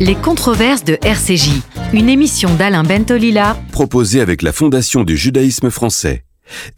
[0.00, 1.60] Les controverses de RCJ,
[1.92, 6.22] une émission d'Alain Bentolila, proposée avec la Fondation du judaïsme français.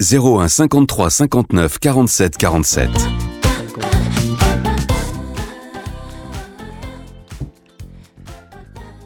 [0.01, 2.89] 01 53 59 47 47.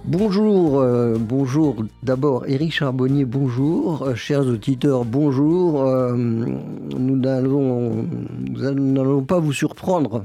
[0.05, 1.75] Bonjour, euh, bonjour.
[2.05, 4.05] D'abord, Éric Charbonnier, bonjour.
[4.05, 5.83] Euh, chers auditeurs, bonjour.
[5.89, 10.25] Euh, nous n'allons nous n'allons pas vous surprendre.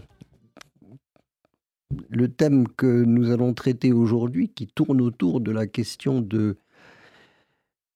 [2.10, 6.58] Le thème que nous allons traiter aujourd'hui, qui tourne autour de la question de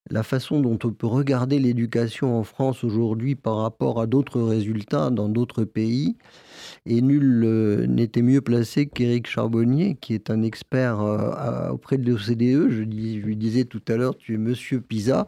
[0.10, 5.10] la façon dont on peut regarder l'éducation en France aujourd'hui par rapport à d'autres résultats
[5.10, 6.18] dans d'autres pays.
[6.86, 12.10] Et nul euh, n'était mieux placé qu'Éric Charbonnier, qui est un expert euh, auprès de
[12.10, 12.70] l'OCDE.
[12.70, 15.26] Je, lui disais tout à l'heure, tu es monsieur PISA,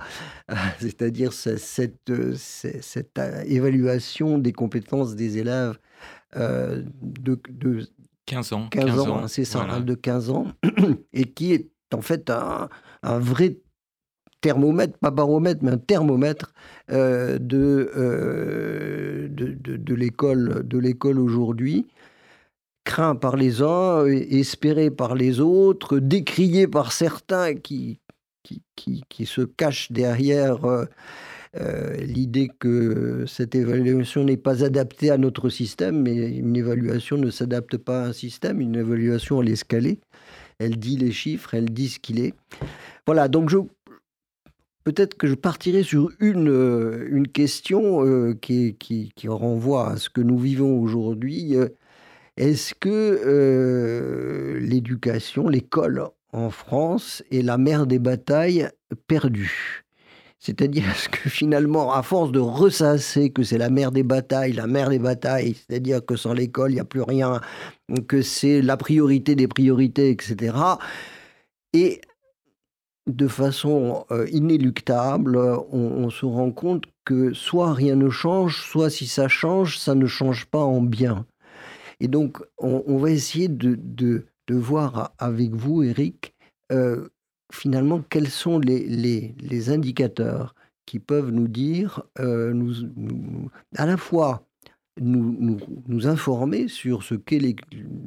[0.80, 5.80] c'est-à-dire cette, cette, évaluation des compétences des élèves
[6.36, 7.40] euh, de,
[8.26, 8.68] 15 ans.
[8.70, 10.48] 15, ans, c'est ça, hein, de 15 ans,
[11.14, 12.70] et qui est en fait un,
[13.04, 13.58] un vrai
[14.42, 16.54] thermomètre, pas baromètre, mais un thermomètre
[16.92, 21.88] euh, euh, de, de, de, l'école, de l'école aujourd'hui,
[22.84, 28.00] craint par les uns, espéré par les autres, décrié par certains qui,
[28.44, 30.86] qui, qui, qui se cachent derrière euh,
[32.00, 37.78] l'idée que cette évaluation n'est pas adaptée à notre système, mais une évaluation ne s'adapte
[37.78, 40.00] pas à un système, une évaluation elle est scalée,
[40.60, 42.34] elle dit les chiffres, elle dit ce qu'il est.
[43.06, 43.58] Voilà, donc je,
[44.86, 50.10] peut-être que je partirai sur une, euh, une question euh, qui, qui, renvoie à ce
[50.10, 51.56] que nous vivons aujourd'hui.
[51.56, 51.70] Euh,
[52.38, 58.68] est-ce que l'éducation, l'école en France est la mère des batailles
[59.08, 59.85] perdues?
[60.46, 64.90] C'est-à-dire que finalement, à force de ressasser que c'est la mère des batailles, la mère
[64.90, 67.42] des batailles, c'est-à-dire que sans l'école, il n'y a plus rien,
[68.08, 70.56] que c'est la priorité des priorités, etc.
[71.74, 72.02] Et
[73.08, 79.08] de façon euh, inéluctable, on, se rend compte que soit rien ne change, soit si
[79.08, 81.26] ça change, ça ne change pas en bien.
[82.00, 86.36] Et donc, on, va essayer de, de, voir avec vous, Eric,
[86.72, 87.10] euh,
[87.52, 92.74] finalement, quels sont les, les, indicateurs qui peuvent nous dire, euh, nous,
[93.76, 94.48] à la fois
[95.00, 97.40] nous, nous, informer sur ce qu'est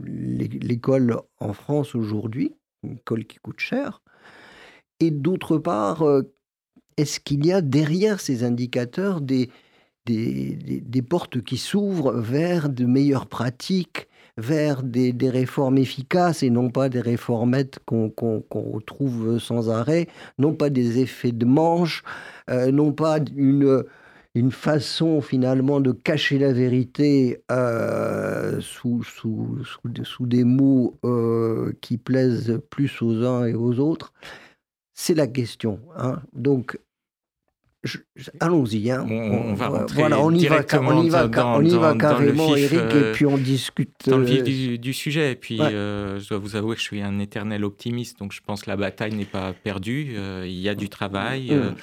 [0.05, 4.03] l'école en France aujourd'hui, une école qui coûte cher,
[5.01, 6.23] et d'autre part, euh,
[6.97, 9.51] est-ce qu'il y a derrière ces indicateurs des,
[10.07, 14.08] des, portes qui s'ouvrent vers de meilleures pratiques,
[14.39, 18.13] vers des, réformes efficaces et non pas des réformettes qu'on
[18.51, 20.07] retrouve sans arrêt,
[20.39, 22.05] non pas des effets de manche,
[22.49, 23.85] euh, non pas une,
[24.35, 29.59] une façon finalement de cacher la vérité euh, sous, sous,
[30.05, 30.99] sous, des mots
[31.81, 34.13] qui plaisent plus aux uns et aux autres.
[34.95, 35.81] C'est la question.
[35.97, 36.23] Hein.
[36.33, 36.79] Donc,
[38.41, 38.91] allons-y.
[38.91, 39.07] Hein.
[39.09, 42.73] On, va rentrer voilà, on y va, on y va, on y va carrément, Eric,
[42.73, 43.93] et euh, puis on discute.
[44.07, 45.33] Dans le vif euh, du, sujet.
[45.33, 48.41] Et puis, euh, je dois vous avouer que je suis un éternel optimiste, donc je
[48.41, 50.17] pense que la bataille n'est pas perdue.
[50.45, 51.53] il y a du travail.
[51.53, 51.75] Mm.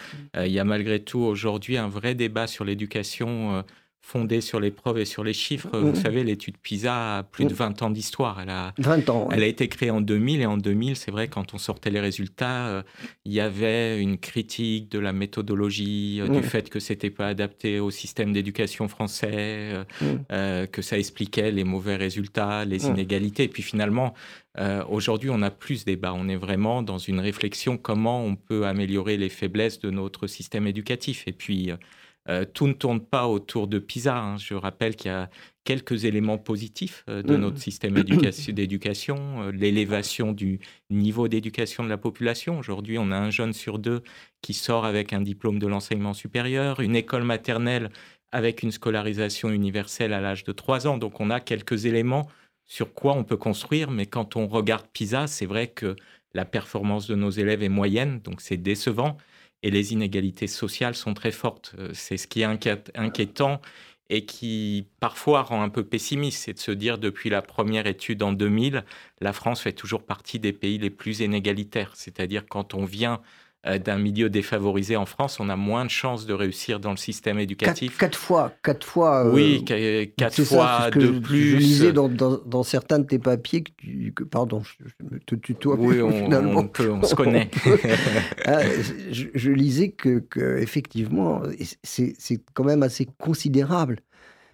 [0.45, 3.63] il y a malgré tout aujourd'hui un vrai débat sur l'éducation
[4.05, 5.79] fondée sur les preuves et sur les chiffres.
[5.79, 5.95] Vous mmh.
[5.95, 7.83] savez, l'étude PISA a plus de 20 mmh.
[7.83, 8.39] ans d'histoire.
[8.39, 9.29] Elle a, 20 ans.
[9.31, 11.99] Elle a été créée en 2000 et en 2000, c'est vrai, quand on sortait les
[11.99, 12.83] résultats, euh,
[13.25, 16.43] il y avait une critique de la méthodologie, euh, du mmh.
[16.43, 19.73] fait que c'était pas adapté au système d'éducation français,
[20.31, 23.45] euh, que ça expliquait les mauvais résultats, les inégalités.
[23.45, 24.13] Et puis finalement,
[24.87, 26.13] aujourd'hui, on a plus débat.
[26.13, 30.67] On est vraiment dans une réflexion comment on peut améliorer les faiblesses de notre système
[30.67, 31.23] éducatif.
[31.27, 31.71] Et puis,
[32.27, 34.17] euh, tout ne tourne pas autour de PISA.
[34.17, 34.37] Hein.
[34.37, 35.29] Je rappelle qu'il y a
[35.63, 37.93] quelques éléments positifs euh, de notre système
[38.53, 40.59] d'éducation, euh, l'élévation du
[40.89, 42.57] niveau d'éducation de la population.
[42.57, 44.01] Aujourd'hui, on a un jeune sur deux
[44.41, 47.89] qui sort avec un diplôme de l'enseignement supérieur, une école maternelle
[48.31, 50.97] avec une scolarisation universelle à l'âge de 3 ans.
[50.97, 52.27] Donc on a quelques éléments
[52.65, 55.95] sur quoi on peut construire, mais quand on regarde PISA, c'est vrai que
[56.33, 59.17] la performance de nos élèves est moyenne, donc c'est décevant
[59.65, 61.73] et les inégalités sociales sont très fortes.
[61.79, 63.59] Euh, c'est ce qui est inquiétant
[64.11, 68.21] et qui parfois rend un peu pessimiste, c'est de se dire depuis la première étude
[68.21, 68.85] en 2000,
[69.21, 71.95] la France fait toujours partie des pays les plus inégalitaires.
[71.95, 73.21] C'est-à-dire quand on vient
[73.65, 77.39] d'un milieu défavorisé en France, on a moins de chances de réussir dans le système
[77.39, 77.97] éducatif.
[77.97, 79.25] Quatre, fois, quatre fois.
[79.25, 81.51] Euh, oui, quatre fois de plus.
[81.51, 85.75] Je lisais dans, dans, certains de tes papiers que, tu, pardon, je, te tutoie.
[85.79, 87.49] Oui, on, peut, on se connaît.
[88.45, 88.59] Ah,
[89.11, 91.41] je, lisais que, que effectivement,
[91.83, 93.99] c'est quand même assez considérable.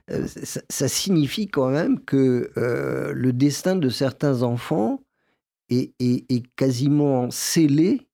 [0.09, 0.25] Euh,
[0.69, 5.01] ça, signifie quand même que le destin de certains enfants
[5.69, 8.07] est, quasiment scellé,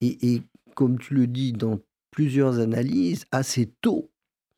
[0.00, 0.42] et,
[0.74, 1.78] comme tu le dis dans
[2.10, 4.10] plusieurs analyses, assez tôt.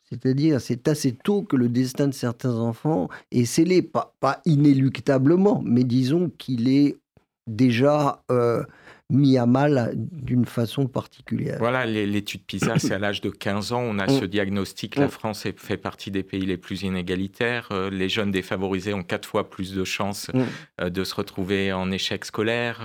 [0.04, 5.62] C'est-à-dire, c'est assez tôt que le destin de certains enfants est scellé, pas, pas inéluctablement,
[5.64, 6.98] mais disons qu'il est
[7.46, 8.64] déjà euh,
[9.10, 11.56] mis à mal d'une façon particulière.
[11.58, 14.28] Voilà, l'étude PISA, c'est à l'âge de 15 ans, on a ce mm.
[14.28, 15.10] diagnostic, la mm.
[15.10, 19.50] France fait partie des pays les plus inégalitaires, euh, les jeunes défavorisés ont quatre fois
[19.50, 20.40] plus de chances mm.
[20.80, 22.80] euh, de se retrouver en échec scolaire,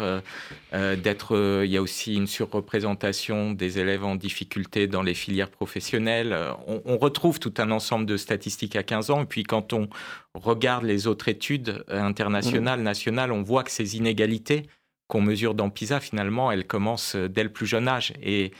[0.73, 5.49] euh, d'être, il y a aussi une surreprésentation des élèves en difficulté dans les filières
[5.49, 6.35] professionnelles.
[6.67, 9.87] On, on, retrouve tout un ensemble de statistiques à 15 ans, et puis quand on
[10.33, 14.63] regarde les autres études internationales, nationales, on voit que ces inégalités
[15.07, 18.13] qu'on mesure dans PISA, finalement, elle commence euh, dès le plus jeune âge.
[18.23, 18.51] Et,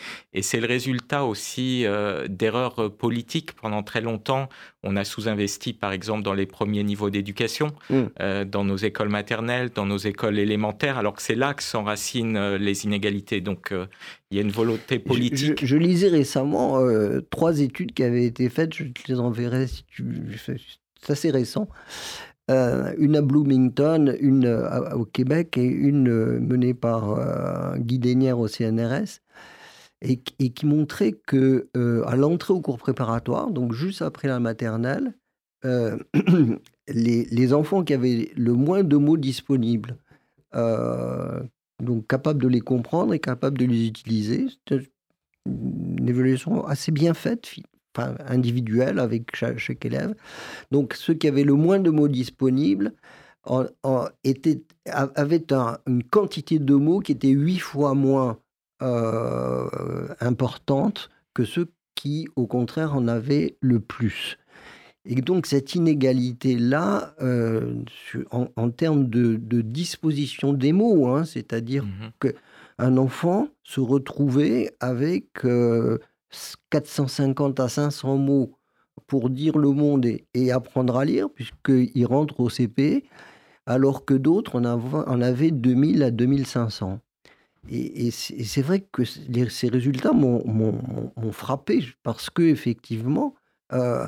[0.42, 3.54] c'est le résultat aussi euh, d'erreurs euh, politiques.
[3.54, 4.48] Pendant très longtemps,
[4.84, 8.44] on a sous-investi, par exemple, dans les premiers niveaux d'éducation, mm.
[8.46, 12.86] dans nos écoles maternelles, dans nos écoles élémentaires, alors que c'est là que s'enracinent les
[12.86, 13.42] inégalités.
[13.42, 13.74] Donc,
[14.30, 15.66] il y a une volonté politique.
[15.66, 16.80] Je, lisais récemment
[17.32, 20.06] trois études qui avaient été faites, je te les enverrai si tu...
[21.02, 21.68] C'est assez récent.
[22.52, 27.18] Euh, une à Bloomington, une euh, au Québec et une euh, menée par
[27.80, 29.22] Guy Dénière au CNRS,
[30.02, 31.68] et, qui montrait que
[32.06, 35.16] à l'entrée au cours préparatoire, donc juste après la maternelle,
[36.88, 39.98] les, enfants qui avaient le moins de mots disponibles,
[40.54, 44.46] donc capables de les comprendre et capables de les utiliser,
[45.48, 47.56] une évaluation assez bien faite
[48.28, 50.16] individuel avec chaque, élève.
[50.72, 52.94] Donc ceux qui avaient le moins de mots disponibles
[53.44, 53.66] en,
[54.96, 55.46] avaient
[55.88, 58.40] une quantité de mots qui était huit fois moins
[58.82, 59.68] euh,
[60.20, 64.38] importante que ceux qui, au contraire, en avaient le plus.
[65.06, 67.84] Et donc cette inégalité-là, euh,
[68.32, 75.46] en, termes de, disposition des mots, hein, c'est-à-dire mmh qu'un enfant se retrouvait avec...
[75.46, 76.00] Euh,
[76.70, 78.58] 450 à 500 mots
[79.08, 83.06] pour dire le monde et, apprendre à lire, puisqu'ils rentrent au CP,
[83.66, 87.00] alors que d'autres en, avaient 2000 à 2500.
[87.70, 93.36] Et, c'est vrai que ces résultats m'ont frappé, parce que effectivement,
[93.74, 94.06] euh,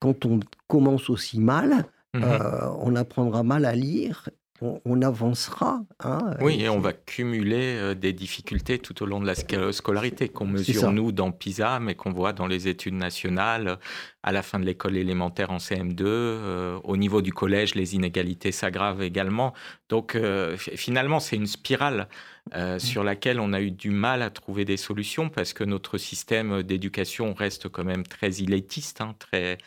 [0.00, 4.28] quand on commence aussi mal, mmh euh, on apprendra mal à lire
[4.60, 5.80] on, avancera.
[6.00, 9.34] Hein, oui, et on va cumuler euh, des difficultés tout au long de la
[9.72, 13.78] scolarité qu'on mesure nous dans PISA, mais qu'on voit dans les études nationales
[14.22, 16.02] à la fin de l'école élémentaire en CM2.
[16.04, 19.54] Euh, au niveau du collège, les inégalités s'aggravent également.
[19.88, 22.08] Donc euh, finalement, c'est une spirale
[22.54, 22.78] mmh.
[22.78, 26.62] sur laquelle on a eu du mal à trouver des solutions parce que notre système
[26.62, 29.58] d'éducation reste quand même très élitiste, hein, très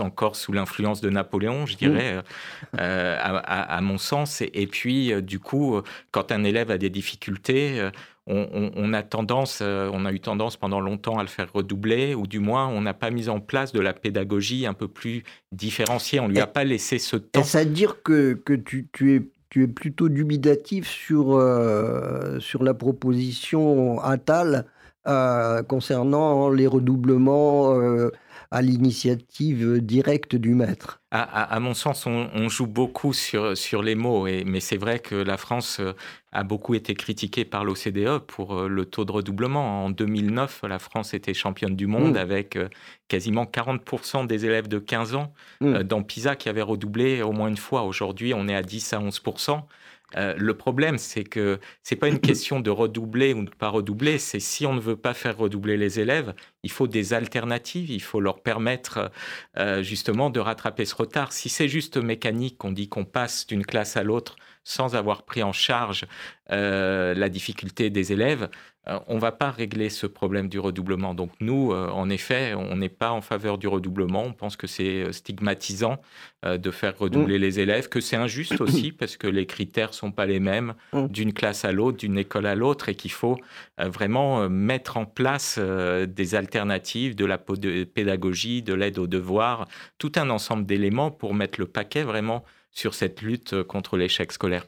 [0.00, 2.76] encore sous l'influence de Napoléon, je dirais, mmh.
[2.80, 4.42] euh, à, mon sens.
[4.42, 5.80] Et, puis, euh, du coup,
[6.10, 7.90] quand un élève a des difficultés, euh,
[8.26, 12.40] on, a tendance, on a eu tendance pendant longtemps à le faire redoubler, ou du
[12.40, 16.20] moins, on n'a pas mis en place de la pédagogie un peu plus différenciée.
[16.20, 17.40] On lui a pas laissé ce temps.
[17.40, 21.42] Est-ce à dire que, que tu, tu, es tu es plutôt dubitatif sur,
[22.38, 24.66] sur la proposition Attal
[25.66, 27.72] concernant les redoublements
[28.50, 31.00] à l'initiative directe du maître.
[31.10, 35.14] À, mon sens, on, joue beaucoup sur, sur les mots, et, mais c'est vrai que
[35.14, 35.94] la France euh,
[36.32, 39.86] a beaucoup été critiquée par l'OCDE pour euh, le taux de redoublement.
[39.86, 42.18] En 2009, la France était championne du monde mmh.
[42.18, 42.68] avec euh,
[43.08, 45.82] quasiment 40% des élèves de 15 ans mmh.
[45.84, 47.84] dans PISA qui avaient redoublé au moins une fois.
[47.84, 49.62] Aujourd'hui, on est à 10 à 11%.
[50.16, 54.18] Euh, le problème, c'est que c'est pas une question de redoubler ou de pas redoubler.
[54.18, 57.90] C'est si on ne veut pas faire redoubler les élèves, il faut des alternatives.
[57.90, 59.10] Il faut leur permettre
[59.58, 61.32] euh, justement de rattraper ce retard.
[61.32, 65.42] Si c'est juste mécanique, qu'on dit qu'on passe d'une classe à l'autre sans avoir pris
[65.42, 66.04] en charge
[66.50, 68.50] euh, la difficulté des élèves,
[69.06, 71.14] on ne va pas régler ce problème du redoublement.
[71.14, 74.24] Donc nous, euh, en effet, on n'est pas en faveur du redoublement.
[74.24, 76.00] On pense que c'est stigmatisant
[76.44, 77.42] de faire redoubler mm.
[77.42, 81.08] les élèves, que c'est injuste aussi parce que les critères sont pas les mêmes mm.
[81.08, 83.38] d'une classe à l'autre, d'une école à l'autre, et qu'il faut
[83.76, 89.66] vraiment mettre en place des alternatives, de la pédagogie, de l'aide aux devoirs,
[89.98, 92.44] tout un ensemble d'éléments pour mettre le paquet vraiment
[92.78, 94.66] sur cette lutte euh, contre l'échec scolaire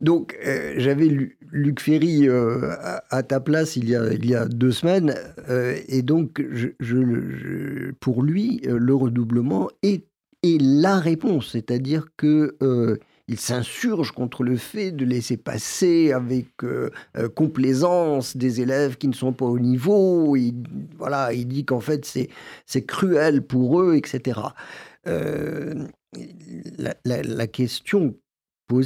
[0.00, 1.08] donc, euh, j'avais
[1.50, 2.70] Luc Ferry euh,
[3.10, 5.14] à, ta place il y a, il y a deux semaines,
[5.88, 6.42] et donc,
[8.00, 10.04] pour lui, le redoublement est,
[10.42, 12.56] est la réponse, c'est-à-dire que
[13.30, 16.48] il s'insurge contre le fait de laisser passer avec
[17.34, 20.34] complaisance des élèves qui ne sont pas au niveau.
[20.36, 20.62] Il,
[20.96, 22.06] voilà, il dit qu'en fait
[22.66, 24.40] c'est cruel pour eux, etc
[27.14, 28.14] la, question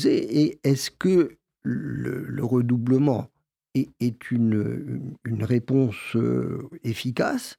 [0.04, 3.28] Et est-ce que le, redoublement
[3.74, 7.58] est, une, une, réponse euh, efficace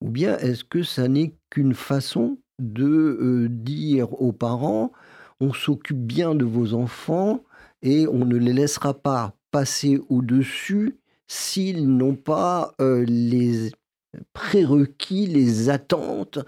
[0.00, 4.92] ou bien est-ce que ça n'est qu'une façon de euh, dire aux parents
[5.40, 7.44] on s'occupe bien de vos enfants
[7.82, 10.96] et on ne les laissera pas passer au-dessus
[11.26, 13.70] s'ils n'ont pas euh, les
[14.32, 16.38] prérequis, les attentes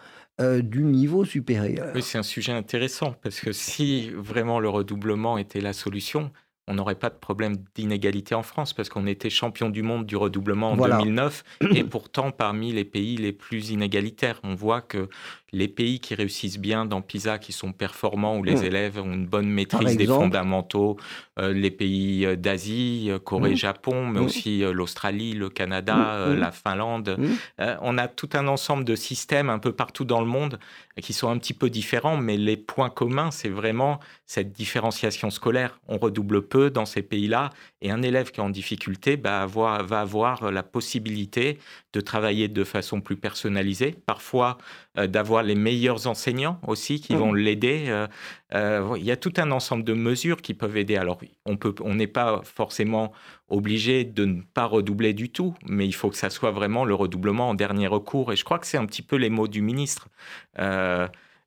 [0.40, 1.92] euh, du niveau supérieur.
[1.94, 6.30] Oui, c'est un sujet intéressant parce que si vraiment le redoublement était la solution,
[6.70, 10.16] on n'aurait pas de problème d'inégalité en France parce qu'on était champion du monde du
[10.16, 11.44] redoublement en 2009
[11.74, 14.40] et pourtant parmi les pays les plus inégalitaires.
[14.44, 15.08] On voit que
[15.52, 18.64] les pays qui réussissent bien dans PISA, qui sont performants, où les mmh.
[18.64, 20.96] élèves ont une bonne maîtrise des fondamentaux,
[21.38, 23.56] euh, les pays euh, d'Asie, euh, Corée, mmh.
[23.56, 24.24] Japon, mais mmh.
[24.24, 27.18] aussi l'Australie, le Canada, la Finlande.
[27.58, 30.58] on a tout un ensemble de systèmes un peu partout dans le monde
[31.00, 35.80] qui sont un petit peu différents, mais les points communs, c'est vraiment cette différenciation scolaire.
[35.88, 40.00] On redouble peu dans ces pays-là, et un élève qui est en difficulté bah, va
[40.00, 41.58] avoir la possibilité
[41.92, 44.58] de travailler de façon plus personnalisée, parfois
[44.96, 47.86] d'avoir les meilleurs enseignants aussi qui vont l'aider.
[47.88, 48.06] Euh,
[48.54, 50.96] euh, il y a tout un ensemble de mesures qui peuvent aider.
[50.96, 53.12] Alors, on peut, on n'est pas forcément
[53.48, 56.94] obligé de ne pas redoubler du tout, mais il faut que ça soit vraiment le
[56.94, 58.32] redoublement en dernier recours.
[58.32, 60.08] Et je crois que c'est un petit peu les mots du ministre.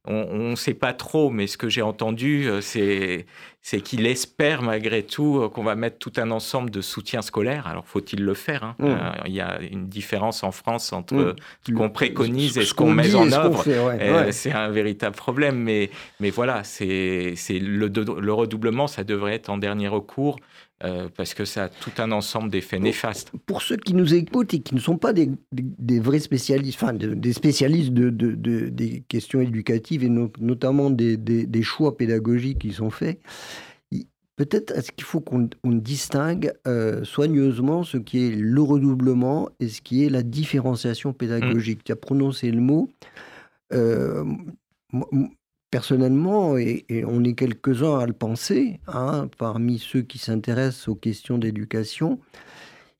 [0.05, 3.25] On ne sait pas trop, mais ce que j'ai entendu, euh, c'est,
[3.85, 7.67] qu'il espère malgré tout euh, qu'on va mettre tout un ensemble de soutien scolaire.
[7.67, 8.75] Alors, faut-il le faire hein?
[8.79, 8.85] Mmh.
[8.85, 11.35] euh, Il y a une différence en France entre mmh.
[11.67, 13.63] ce qu'on préconise et ce, qu'on met en œuvre.
[14.31, 19.47] C'est un véritable problème, mais, mais voilà, c'est, c'est le, le redoublement, ça devrait être
[19.47, 20.37] en dernier recours.
[20.83, 23.31] Euh, parce que ça a tout un ensemble d'effets néfastes.
[23.45, 25.29] Pour ceux qui nous écoutent et qui ne sont pas des,
[25.99, 32.73] vrais spécialistes, enfin des spécialistes de, des questions éducatives et notamment des, choix pédagogiques qui
[32.73, 33.21] sont faits,
[34.35, 39.81] peut-être est-ce qu'il faut qu'on distingue euh, soigneusement ce qui est le redoublement et ce
[39.81, 41.79] qui est la différenciation pédagogique?
[41.79, 41.83] Mmh.
[41.85, 42.89] Tu as prononcé le mot.
[43.71, 44.25] Euh,
[45.73, 51.39] personnellement, et, on est quelques-uns à le penser, hein, parmi ceux qui s'intéressent aux questions
[51.39, 52.19] d'éducation,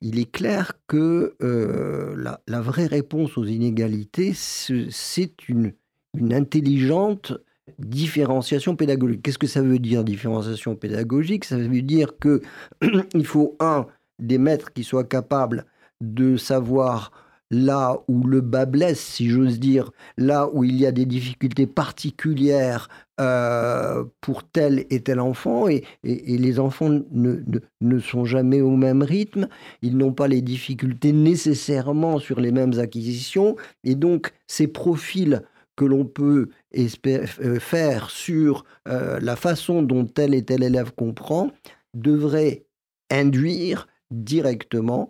[0.01, 2.15] il est clair que euh,
[2.47, 5.73] la, vraie réponse aux inégalités, c'est une,
[6.17, 7.33] une intelligente
[7.77, 9.21] différenciation pédagogique.
[9.21, 11.45] Qu'est-ce que ça veut dire différenciation pédagogique?
[11.45, 12.41] Ça veut dire que
[13.13, 13.85] il faut un
[14.17, 15.67] des maîtres qui soient capables
[16.01, 17.11] de savoir
[17.51, 21.67] là où le bas blesse, si j'ose dire, là où il y a des difficultés
[21.67, 29.03] particulières euh, pour tel et tel enfant, et, les enfants ne, sont jamais au même
[29.03, 29.47] rythme,
[29.81, 35.43] ils n'ont pas les difficultés nécessairement sur les mêmes acquisitions, et donc ces profils
[35.75, 41.51] que l'on peut euh, faire sur euh, la façon dont tel et tel élève comprend
[41.93, 42.65] devraient
[43.11, 45.09] induire directement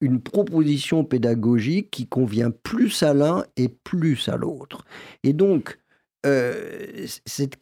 [0.00, 4.84] une proposition pédagogique qui convient plus à l'un et plus à l'autre.
[5.24, 5.78] Et donc,
[6.26, 7.56] euh, cette,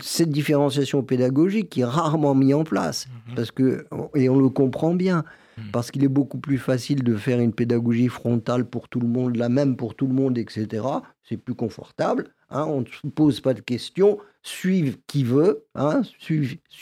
[0.00, 3.84] cette, différenciation pédagogique qui est rarement mise en place, mmh parce que,
[4.14, 5.24] et on le comprend bien,
[5.58, 5.70] mmh.
[5.72, 9.34] parce qu'il est beaucoup plus facile de faire une pédagogie frontale pour tout le monde,
[9.34, 10.86] la même pour tout le monde, etc.
[11.24, 16.02] C'est plus confortable, hein, on ne se pose pas de questions, suivre qui veut, hein,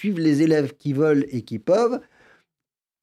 [0.04, 2.00] les élèves qui veulent et qui peuvent,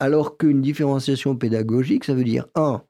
[0.01, 2.81] alors qu'une différenciation pédagogique, ça veut dire, un,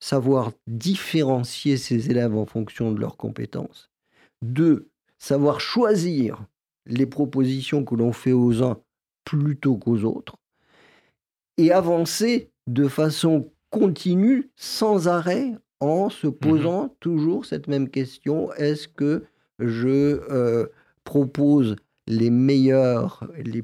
[0.00, 3.90] savoir différencier ses élèves en fonction de leurs compétences.
[4.42, 4.88] Deux,
[5.20, 6.44] savoir choisir
[6.84, 8.80] les propositions que l'on fait aux uns
[9.22, 10.36] plutôt qu'aux autres.
[11.58, 18.52] Et avancer de façon continue, sans arrêt, en se mmh posant toujours cette même question,
[18.54, 19.26] est-ce que
[19.60, 20.66] je euh,
[21.04, 21.76] propose
[22.08, 23.62] les meilleurs, les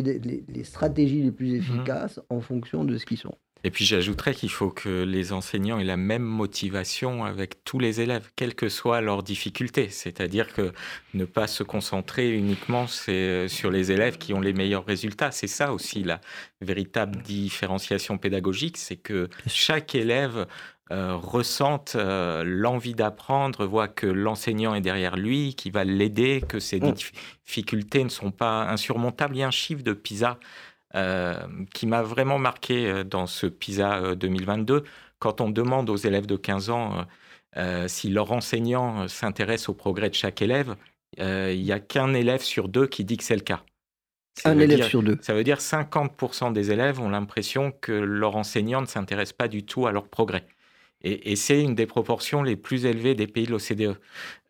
[0.00, 1.56] les, stratégies les plus mhm.
[1.56, 3.36] efficaces en fonction de ce qu'ils sont.
[3.64, 8.00] Et puis j'ajouterais qu'il faut que les enseignants aient la même motivation avec tous les
[8.00, 9.88] élèves, quelles que soient leurs difficultés.
[9.88, 10.72] C'est-à-dire que
[11.14, 15.30] ne pas se concentrer uniquement sur les élèves qui ont les meilleurs résultats.
[15.30, 16.20] C'est ça aussi la
[16.60, 20.46] véritable différenciation pédagogique, c'est que chaque élève
[20.90, 26.58] euh, ressentent euh, l'envie d'apprendre, voient que l'enseignant est derrière lui, qui va l'aider, que
[26.58, 26.92] ses mm.
[27.46, 29.36] difficultés ne sont pas insurmontables.
[29.36, 30.38] Il y a un chiffre de PISA
[30.94, 31.34] euh,
[31.72, 34.84] qui m'a vraiment marqué dans ce PISA 2022.
[35.18, 37.06] Quand on demande aux élèves de 15 ans
[37.86, 40.74] si leur enseignant s'intéresse au progrès de chaque élève,
[41.18, 43.62] il n'y a qu'un élève sur deux qui dit que c'est le cas.
[44.44, 45.16] un élève sur deux.
[45.22, 49.64] Ça veut dire 50% des élèves ont l'impression que leur enseignant ne s'intéresse pas du
[49.64, 50.44] tout à leur progrès.
[51.04, 53.98] Et, c'est une des proportions les plus élevées des pays de l'OCDE.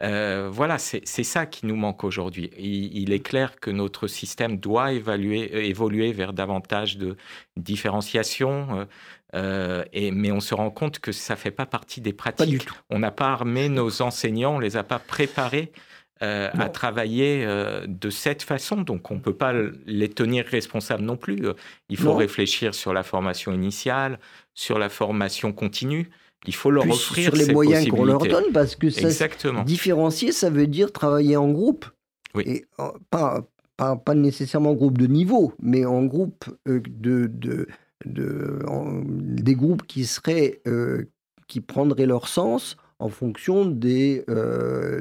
[0.02, 2.50] Euh, voilà, c'est ça qui nous manque aujourd'hui.
[2.58, 7.16] Il, est clair que notre système doit évaluer, évoluer vers davantage de
[7.56, 8.86] différenciation.
[9.34, 12.66] et, mais on se rend compte que ça ne fait pas partie des pratiques.
[12.90, 15.72] On n'a pas armé nos enseignants, on ne les a pas préparés
[16.22, 18.82] euh, à travailler euh, de cette façon.
[18.82, 19.52] Donc, on ne peut pas
[19.86, 21.42] les tenir responsables non plus.
[21.88, 24.20] Il faut réfléchir sur la formation initiale,
[24.54, 26.10] sur la formation continue.
[26.46, 29.62] Il faut leur offrir sur les moyens qu'on leur donne, parce que ça, Exactement.
[29.64, 31.86] différencier, ça veut dire travailler en groupe.
[32.34, 32.44] Oui.
[32.46, 32.64] Et
[33.10, 33.46] pas,
[33.76, 37.66] pas, pas, nécessairement en groupe de niveau, mais en groupe euh, de, de,
[38.06, 38.58] de
[39.42, 40.60] des groupes qui seraient
[41.46, 44.24] qui prendraient leur sens en fonction des,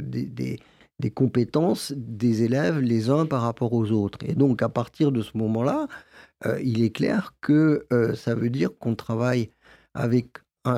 [0.03, 0.60] des
[1.01, 4.19] des compétences des élèves les uns par rapport aux autres.
[4.25, 5.88] Et donc, à partir de ce moment-là,
[6.45, 9.51] euh, il est clair que euh, ça veut dire qu'on travaille
[9.93, 10.77] avec un...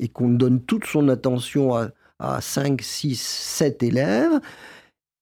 [0.00, 4.40] et qu'on donne toute son attention à, à 5, 6, 7 élèves.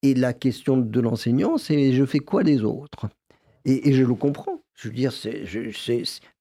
[0.03, 3.09] Et la question de l'enseignant, c'est je fais quoi des autres?
[3.65, 4.63] Et, je le comprends.
[4.75, 5.45] Je veux dire, c'est,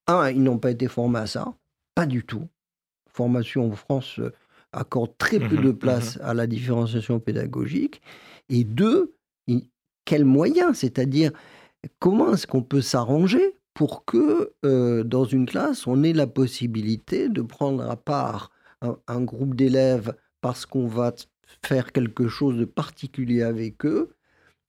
[0.08, 1.53] un, ils n'ont pas été formés à ça,
[1.96, 2.48] pas du tout.
[3.12, 4.32] Formation en France, euh,
[4.72, 8.01] accorde très peu de mmh place mmh à la différenciation pédagogique.
[8.50, 9.15] Et deux,
[10.06, 10.77] quels moyens?
[10.77, 11.32] C'est-à-dire,
[12.00, 17.30] comment est-ce qu'on peut s'arranger pour que euh, dans une classe, on ait la possibilité
[17.30, 18.50] de prendre à part
[18.82, 21.14] un, groupe d'élèves parce qu'on va
[21.62, 24.16] faire quelque chose de particulier avec eux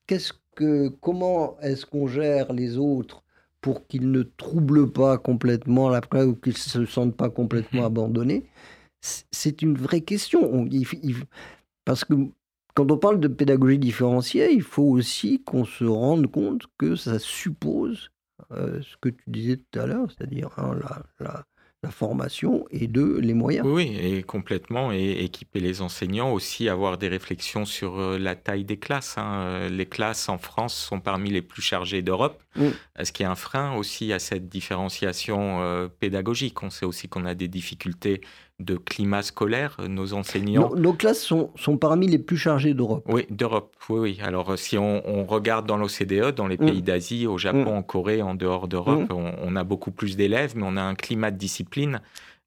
[0.07, 3.25] Qu'est-ce que, Comment est-ce qu'on gère les autres
[3.63, 7.87] pour qu'ils ne troublent pas complètement la classe ou qu'ils ne se sentent pas complètement
[7.87, 8.45] abandonnés?
[9.01, 10.69] C'est une vraie question.
[11.87, 12.13] parce que
[12.75, 17.19] quand on parle de pédagogie différenciée, il faut aussi qu'on se rende compte que ça
[17.19, 18.11] suppose
[18.53, 20.77] euh, ce que tu disais tout à l'heure, c'est-à-dire hein,
[21.21, 21.45] la,
[21.83, 23.65] la formation et deux, les moyens.
[23.65, 28.65] Oui, et complètement, et équiper les enseignants aussi, avoir des réflexions sur euh, la taille
[28.65, 29.17] des classes.
[29.17, 29.43] Hein.
[29.43, 32.69] Euh, les classes en France sont parmi les plus chargées d'Europe, mm.
[33.05, 36.63] ce qui est un frein aussi à cette différenciation euh, pédagogique?
[36.65, 38.23] On sait aussi qu'on a des difficultés
[38.59, 40.75] de climat scolaire, nos enseignants.
[40.75, 43.05] Nos, classes sont, sont, parmi les plus chargées d'Europe.
[43.09, 44.19] Oui, d'Europe, oui, oui.
[44.23, 46.67] Alors si on, regarde dans l'OCDE, dans les mm.
[46.67, 47.79] pays d'Asie, au Japon, mm.
[47.79, 50.95] en Corée, en dehors d'Europe, on, on, a beaucoup plus d'élèves, mais on a un
[50.95, 52.01] climat de discipline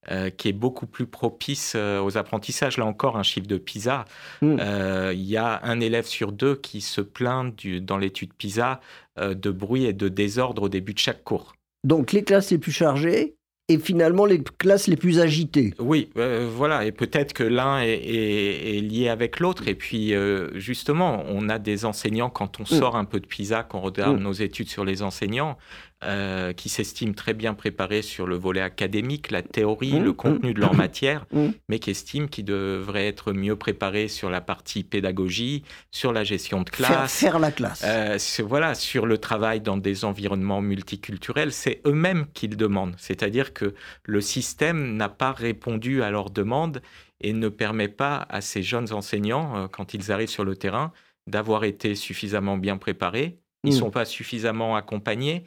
[0.09, 2.79] euh, qui est beaucoup plus propice euh, aux apprentissages.
[2.79, 4.05] Là encore, un chiffre de PISA.
[4.41, 8.81] Euh, il y a un élève sur deux qui se plaint du, dans l'étude PISA
[9.19, 11.53] de bruit et de désordre au début de chaque cours.
[11.83, 13.35] Donc les classes les plus chargées
[13.71, 15.73] et finalement les classes les plus agitées.
[15.79, 19.67] Oui, voilà, et peut-être que l'un est, lié avec l'autre.
[19.67, 20.13] Et puis,
[20.55, 22.79] justement, on a des enseignants, quand on hmm.
[22.79, 24.23] sort un peu de PISA, qu'on regarde hmm.
[24.23, 25.57] nos études sur les enseignants,
[26.03, 30.53] euh, qui s'estiment très bien préparés sur le volet académique, la théorie, mmh, le contenu
[30.55, 30.77] de leur mmh.
[30.77, 31.47] matière, mmh.
[31.69, 36.63] mais qui estiment qu'ils devraient être mieux préparés sur la partie pédagogie, sur la gestion
[36.63, 37.19] de classe.
[37.19, 37.83] Faire, la classe.
[37.85, 42.95] Euh, voilà, sur le travail dans des environnements multiculturels, c'est eux-mêmes qu'ils demandent.
[42.97, 46.81] C'est-à-dire que le système n'a pas répondu à leurs demandes
[47.19, 50.91] et ne permet pas à ces jeunes enseignants, euh, quand ils arrivent sur le terrain,
[51.27, 53.37] d'avoir été suffisamment bien préparés.
[53.63, 55.43] Ils ne sont pas suffisamment accompagnés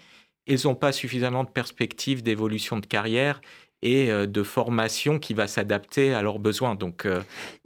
[0.46, 3.40] ils n'ont pas suffisamment de perspectives d'évolution de carrière
[3.84, 6.74] et euh, de formation qui va s'adapter à leurs besoins.
[6.74, 7.20] Donc, euh,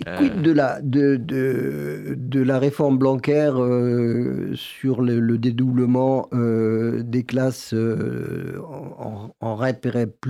[0.04, 9.34] de la, de, de, de la réforme Blanquer euh, sur le, dédoublement des classes en,
[9.40, 10.26] en REP et REP+,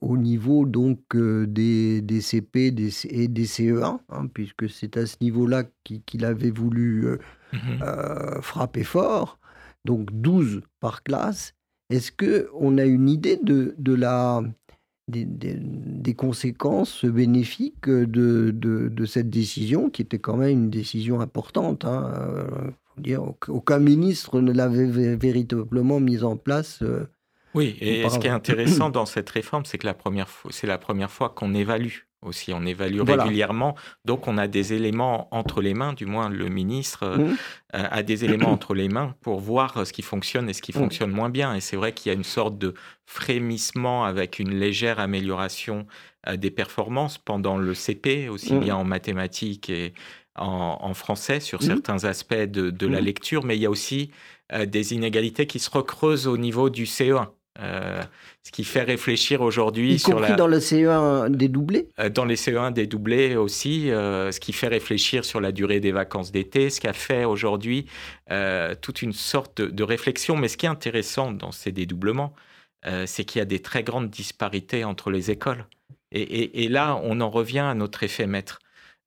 [0.00, 5.16] au niveau donc des, des CP des, et des CE1, hein, puisque c'est à ce
[5.20, 7.18] niveau-là qu'il avait voulu
[7.52, 7.58] mmh
[8.42, 9.38] frapper fort
[9.84, 11.54] donc 12 par classe.
[11.90, 14.42] Est-ce qu'on a une idée de, de la,
[15.08, 21.20] des, des, conséquences bénéfiques de, de, de, cette décision, qui était quand même une décision
[21.20, 26.82] importante hein, euh, dire, Aucun ministre ne l'avait véritablement mise en place.
[26.82, 27.08] Euh,
[27.54, 29.88] oui, et ce qui est intéressant dans cette réforme, c'est que
[30.50, 32.52] c'est la première fois qu'on évalue aussi.
[32.52, 33.74] On évalue régulièrement.
[34.04, 37.36] Donc, on a des éléments entre les mains, du moins le ministre euh, mmh.
[37.72, 40.72] a des éléments entre les mains pour voir euh, ce qui fonctionne et ce qui
[40.72, 40.80] mmh.
[40.80, 41.54] fonctionne moins bien.
[41.54, 42.74] Et c'est vrai qu'il y a une sorte de
[43.06, 45.86] frémissement avec une légère amélioration
[46.26, 48.60] euh, des performances pendant le CP, aussi mmh.
[48.60, 49.94] bien en mathématiques et
[50.40, 54.12] en, français sur certains aspects de, la lecture, mais il y a aussi
[54.56, 57.26] des inégalités qui se recreusent au niveau du CE1.
[57.60, 58.02] Euh,
[58.44, 60.36] ce qui fait réfléchir aujourd'hui sur la...
[60.36, 65.24] dans le CE1 dédoublé euh, Dans les CE1 dédoublés aussi, euh, ce qui fait réfléchir
[65.24, 67.86] sur la durée des vacances d'été, ce qui a fait aujourd'hui
[68.80, 70.36] toute une sorte de, réflexion.
[70.36, 72.34] Mais ce qui est intéressant dans ces dédoublements,
[73.06, 75.66] c'est qu'il y a des très grandes disparités entre les écoles.
[76.12, 78.60] Et, là, on en revient à notre effet maître.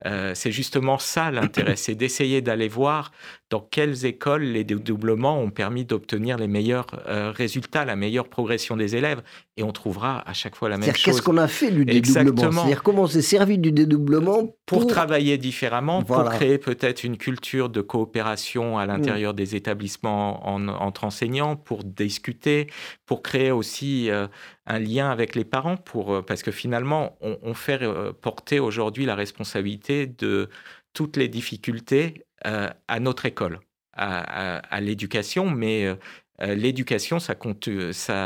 [0.03, 3.11] C'est justement ça l'intérêt, c'est d'essayer d'aller voir
[3.51, 8.77] dans quelles écoles les dédoublements ont permis d'obtenir les meilleurs euh, résultats, la meilleure progression
[8.77, 9.21] des élèves.
[9.57, 11.03] Et on trouvera à chaque fois la même chose.
[11.03, 15.37] Qu'est-ce qu'on a fait du dédoublement C'est-à-dire comment on s'est servi du dédoublement pour, travailler
[15.37, 19.35] différemment, pour créer peut-être une culture de coopération à l'intérieur mm.
[19.35, 22.67] des établissements entre enseignants, pour discuter,
[23.05, 24.27] pour créer aussi euh,
[24.65, 27.81] un lien avec les parents, pour, euh, parce que finalement, on, fait
[28.21, 30.47] porter aujourd'hui la responsabilité de
[30.93, 33.59] toutes les difficultés à notre école,
[33.93, 35.95] à, l'éducation, mais euh, euh,
[36.41, 37.35] l'éducation, ça,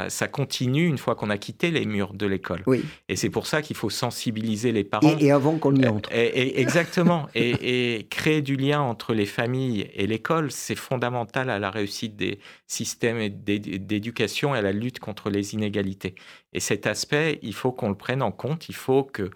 [0.09, 2.63] ça, continue une fois qu'on a quitté les murs de l'école.
[3.09, 5.17] Et c'est pour ça qu'il faut sensibiliser les parents.
[5.19, 6.09] Et, avant qu'on y entre.
[6.13, 7.27] Et, exactement.
[7.35, 12.39] et, créer du lien entre les familles et l'école, c'est fondamental à la réussite des
[12.67, 16.15] systèmes d'éducation et à la lutte contre les inégalités.
[16.53, 18.69] Et cet aspect, il faut qu'on le prenne en compte.
[18.69, 19.29] Il faut que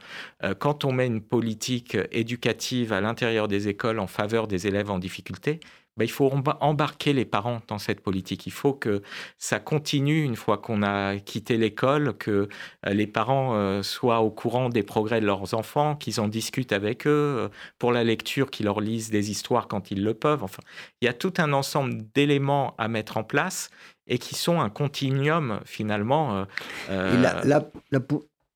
[0.60, 5.00] quand on met une politique éducative à l'intérieur des écoles en faveur des élèves en
[5.00, 5.60] difficulté,
[5.97, 8.47] bah, il faut embarquer les parents dans cette politique.
[8.47, 9.02] Il faut que
[9.38, 12.47] ça continue une fois qu'on a quitté l'école, que
[12.88, 16.71] euh, les parents euh, soient au courant des progrès de leurs enfants, qu'ils en discutent
[16.71, 17.49] avec eux, euh,
[17.80, 20.43] pour la lecture, qu'ils leur lisent des histoires quand ils le peuvent.
[20.43, 20.63] Enfin,
[21.02, 23.69] il y a tout un ensemble d'éléments à mettre en place
[24.08, 26.45] et qui sont un continuum finalement.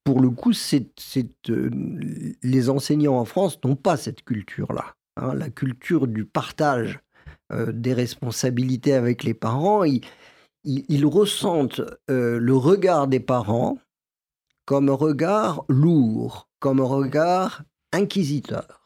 [0.06, 0.88] pour, le coup, c'est,
[2.42, 4.96] les enseignants en France n'ont pas cette culture-là.
[5.16, 5.36] Hein.
[5.36, 7.03] la culture du partage euh,
[7.72, 13.78] des responsabilités avec les parents, ils, ressentent euh, le regard des parents
[14.66, 18.84] comme un regard lourd, comme un regard inquisiteur.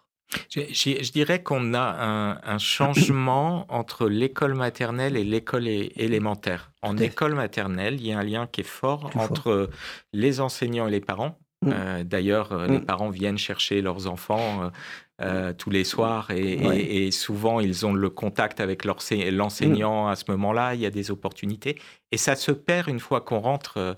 [0.49, 6.71] Je, dirais qu'on a un, changement entre l'école maternelle et l'école élémentaire.
[6.81, 9.69] En école maternelle, il y a un lien qui est fort entre
[10.13, 11.39] les enseignants et les parents.
[11.63, 11.71] Mm.
[11.73, 12.85] Euh, d'ailleurs, les mm.
[12.85, 14.71] parents viennent chercher leurs enfants
[15.19, 20.09] euh, tous les soirs et, souvent ils ont le contact avec l'enseignant mm.
[20.11, 21.79] à ce moment-là, il y a des opportunités
[22.11, 23.95] et ça se perd une fois qu'on rentre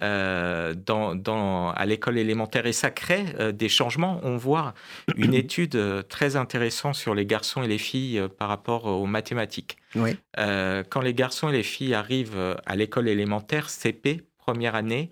[0.00, 4.20] euh, dans, à l'école élémentaire et ça crée euh, des changements.
[4.22, 4.74] On voit
[5.16, 5.76] une étude
[6.08, 9.76] très intéressante sur les garçons et les filles par rapport aux mathématiques.
[9.94, 15.10] quand les garçons et les filles arrivent à l'école élémentaire, CP, première année,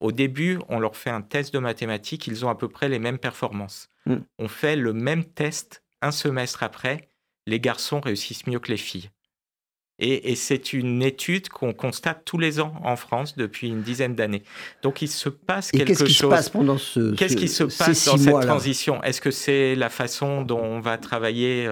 [0.00, 2.98] au début, on leur fait un test de mathématiques, ils ont à peu près les
[2.98, 3.88] mêmes performances.
[4.06, 4.16] Mm.
[4.38, 7.10] On fait le même test un semestre après,
[7.46, 9.10] les garçons réussissent mieux que les filles.
[10.00, 14.42] Et, c'est une étude qu'on constate tous les ans en France depuis une dizaine d'années.
[14.82, 15.98] Donc il se passe quelque chose.
[15.98, 19.02] Qu'est-ce qui se passe pendant ce Qu'est-ce qui se passe dans cette transition?
[19.02, 21.70] Est-ce que c'est la façon dont on va travailler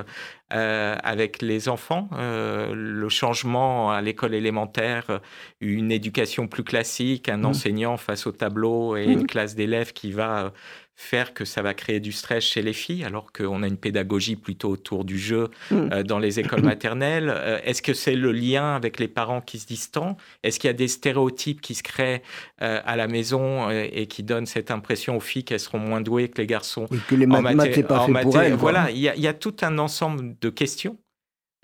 [0.54, 5.20] euh, avec les enfants, euh, le changement à l'école élémentaire,
[5.60, 7.44] une éducation plus classique, un mmh.
[7.44, 9.26] enseignant face au tableau et une mmh.
[9.26, 10.54] classe d'élèves qui va
[11.00, 14.34] faire que ça va créer du stress chez les filles, alors qu'on a une pédagogie
[14.34, 15.74] plutôt autour du jeu mm.
[15.92, 19.60] euh, dans les écoles maternelles euh, Est-ce que c'est le lien avec les parents qui
[19.60, 20.16] se distendent?
[20.42, 22.22] Est-ce qu'il y a des stéréotypes qui se créent
[22.62, 26.28] euh, à la maison et qui donnent cette impression aux filles qu'elles seront moins douées
[26.28, 29.34] que les garçons Et que les maths pas fait pour elles, Voilà, il y, a,
[29.34, 30.98] tout un ensemble de questions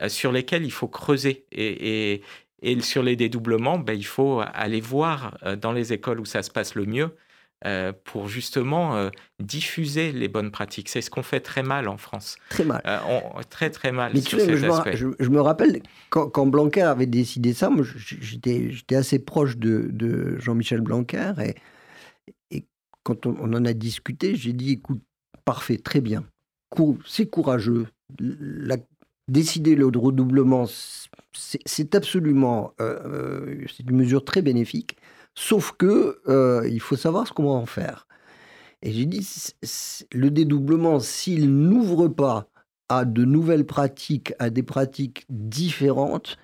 [0.06, 1.44] sur lesquelles il faut creuser.
[1.50, 2.22] Et,
[2.62, 6.52] et, sur les dédoublements, ben, il faut aller voir dans les écoles où ça se
[6.52, 7.10] passe le mieux
[7.66, 9.08] euh, pour justement euh,
[9.40, 10.90] diffuser les bonnes pratiques.
[10.90, 12.36] C'est ce qu'on fait très mal en France.
[12.50, 12.82] Très mal.
[12.86, 13.08] Euh,
[13.48, 15.02] très très mal sur cet je, aspect.
[15.02, 21.32] Me, je, me rappelle quand, Blanquer avait décidé ça, j'étais assez proche de, Jean-Michel Blanquer
[21.40, 21.54] et,
[22.50, 22.66] et,
[23.02, 25.00] quand on, en a discuté, j'ai dit écoute,
[25.46, 26.22] parfait, très bien,
[27.06, 27.86] c'est courageux.
[28.20, 28.76] La,
[29.26, 30.66] décider le redoublement,
[31.32, 34.98] c'est absolument, c'est une mesure très bénéfique.
[35.34, 38.06] Sauf que euh, il faut savoir comment en faire.
[38.82, 39.26] Et j'ai dit,
[40.12, 42.48] le dédoublement, s'il n'ouvre pas
[42.88, 46.36] à de nouvelles pratiques, à des pratiques différentes,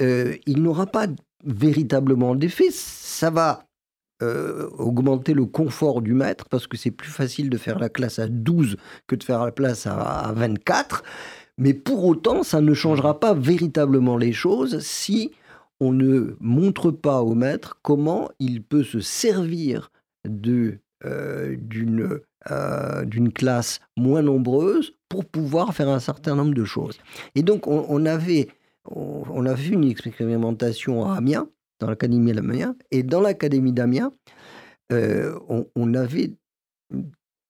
[0.00, 1.06] euh, il n'aura pas
[1.44, 2.70] véritablement d'effet.
[2.70, 3.66] Ça va
[4.22, 8.18] euh, augmenter le confort du maître, parce que c'est plus facile de faire la classe
[8.18, 11.04] à 12 que de faire la classe à 24.
[11.58, 15.32] Mais pour autant, ça ne changera pas véritablement les choses si
[15.80, 19.90] on ne montre pas au maître comment il peut se servir
[20.26, 20.76] euh,
[22.50, 26.98] euh, d'une classe moins nombreuse pour pouvoir faire un certain nombre de choses.
[27.34, 28.48] Et donc, on, avait,
[28.86, 31.48] on, une expérimentation à Amiens,
[31.80, 34.12] dans l'Académie d'Amiens, et dans l'Académie d'Amiens,
[34.92, 35.38] euh,
[35.74, 36.34] on, avait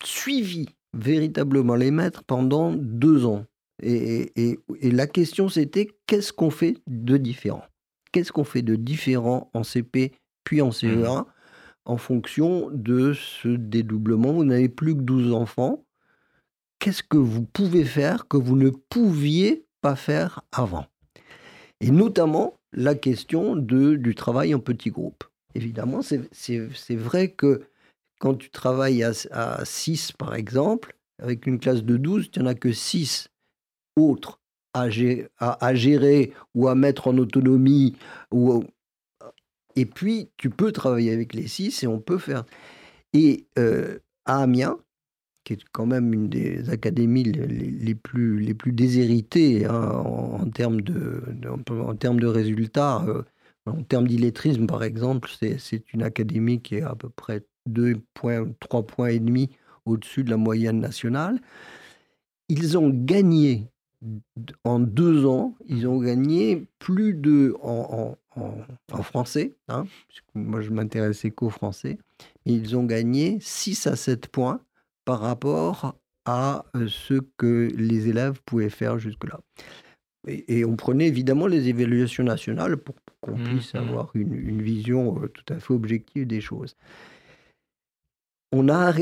[0.03, 3.45] suivi véritablement les maîtres pendant deux ans.
[3.83, 7.65] et la question, c'était qu'est-ce qu'on fait de différent?
[8.15, 10.13] Qu'est-ce qu'on fait de différent en CP
[10.45, 11.25] puis en CE1 mmh.
[11.85, 14.33] en fonction de ce dédoublement?
[14.33, 15.85] Vous n'avez plus que 12 enfants.
[16.79, 20.87] Qu'est-ce que vous pouvez faire que vous ne pouviez pas faire avant?
[21.81, 25.25] Et notamment la question de, du travail en petits groupes.
[25.57, 27.63] Évidemment, c'est vrai que
[28.21, 32.55] quand tu travailles à, 6, par exemple, avec une classe de 12, tu n'en as
[32.55, 33.29] que 6
[33.97, 34.39] autres
[34.75, 37.97] à, gérer, ou à mettre en autonomie.
[38.33, 38.65] Ou,
[39.77, 42.45] et puis, tu peux travailler avec les 6 et on peut faire.
[43.13, 44.79] Et euh, à Amiens,
[45.45, 50.81] qui est quand même une des académies les, plus, les plus déshéritées hein, en, termes
[50.81, 51.23] de,
[51.71, 53.05] en termes de résultats.
[53.07, 53.23] Euh,
[53.67, 58.47] en termes d'illettrisme, par exemple, c'est une académie qui est à peu près 2 points,
[58.61, 59.51] 3 points et demi
[59.87, 61.41] au-dessus de la moyenne nationale.
[62.49, 63.67] Ils ont gagné
[64.65, 69.85] en deux ans, ils ont gagné plus de en, en, français, hein,
[70.35, 71.99] moi je m'intéressais qu'au français,
[72.45, 74.61] ils ont gagné 6 à 7 points
[75.05, 79.41] par rapport à euh, ce que les élèves pouvaient faire jusque-là.
[80.27, 83.79] Et, on prenait évidemment les évaluations nationales pour, qu'on mmh, puisse mmh.
[83.79, 86.77] avoir une, une, vision euh, tout à fait objective des choses.
[88.51, 88.95] On a,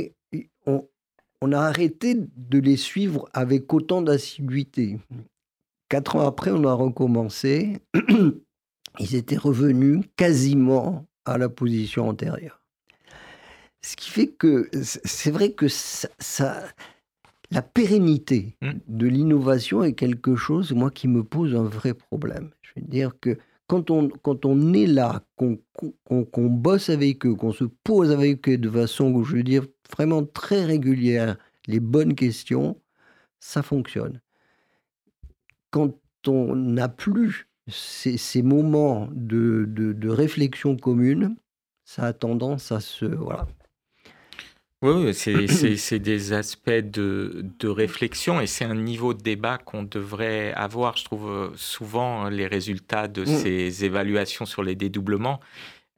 [1.42, 4.98] on a arrêté de les suivre avec autant d'assiduité.
[5.88, 7.78] Quatre ans après, on a recommencé.
[9.00, 12.62] Ils étaient revenus quasiment à la position antérieure.
[13.84, 16.62] Ce qui fait que c'est vrai que ça,
[17.50, 18.70] la pérennité mmh.
[18.86, 22.50] de l'innovation est quelque chose, moi, qui me pose un vrai problème.
[22.62, 27.52] Je veux dire que quand on, quand on est là, qu'on bosse avec eux, qu'on
[27.52, 32.80] se pose avec eux de façon, je veux dire, vraiment très régulière, les bonnes questions,
[33.40, 34.20] ça fonctionne.
[35.70, 35.94] Quand
[36.26, 41.36] on n'a plus ces, ces moments de, de, de, réflexion commune,
[41.84, 43.04] ça a tendance à se...
[43.04, 43.46] Voilà,
[44.82, 50.52] oui, c'est des aspects de, de, réflexion et c'est un niveau de débat qu'on devrait
[50.54, 50.96] avoir.
[50.96, 53.26] Je trouve souvent les résultats de mm.
[53.26, 55.38] ces évaluations sur les dédoublements,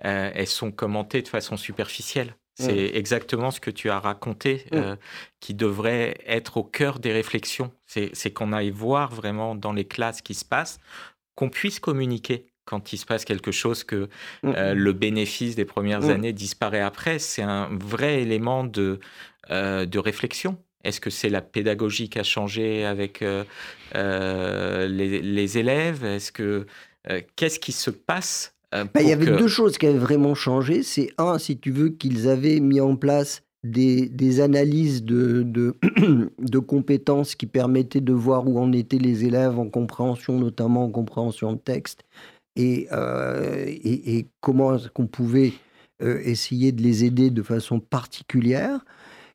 [0.04, 2.36] euh, elles sont commentées de façon superficielle.
[2.54, 2.96] C'est mm.
[2.96, 4.76] exactement ce que tu as raconté mm.
[4.76, 4.96] euh,
[5.40, 7.72] qui devrait être au cœur des réflexions.
[7.86, 10.78] C'est qu'on aille voir vraiment dans les classes qui se passe,
[11.34, 14.08] qu'on puisse communiquer quand il se passe quelque chose, que
[14.42, 19.00] mmh, euh, le bénéfice des premières années disparaît après, c'est un vrai élément de,
[19.50, 20.58] euh, de réflexion.
[20.82, 23.44] Est-ce que c'est la pédagogie qui a changé avec euh,
[24.88, 26.04] les, élèves?
[26.04, 26.66] Est-ce que
[27.36, 30.82] qu'est-ce qui se passe bah, Il y avait deux choses qui avaient vraiment changé.
[30.82, 35.74] C'est un, si tu veux, qu'ils avaient mis en place des, des analyses de, de,
[36.38, 40.90] de, compétences qui permettaient de voir où en étaient les élèves en compréhension, notamment en
[40.90, 42.04] compréhension de texte,
[42.58, 45.54] euh, et, et, comment qu'on pouvait
[46.02, 48.84] euh, essayer de les aider de façon particulière.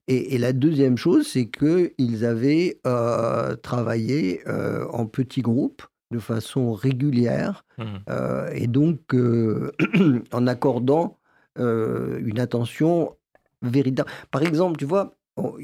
[0.08, 4.41] Et, la deuxième chose, c'est qu'ils avaient euh, travaillé
[4.91, 7.84] en petits groupes de façon régulière mmh.
[8.54, 9.00] et donc
[10.32, 11.17] en accordant
[11.58, 13.15] une attention
[13.62, 14.10] véritable.
[14.32, 15.58] Par exemple, tu vois, on,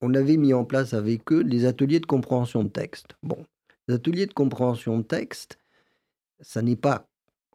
[0.00, 3.16] on, avait mis en place avec eux des ateliers de compréhension de texte.
[3.22, 3.44] Bon,
[3.86, 5.58] les ateliers de compréhension de texte,
[6.40, 7.10] ça n'est pas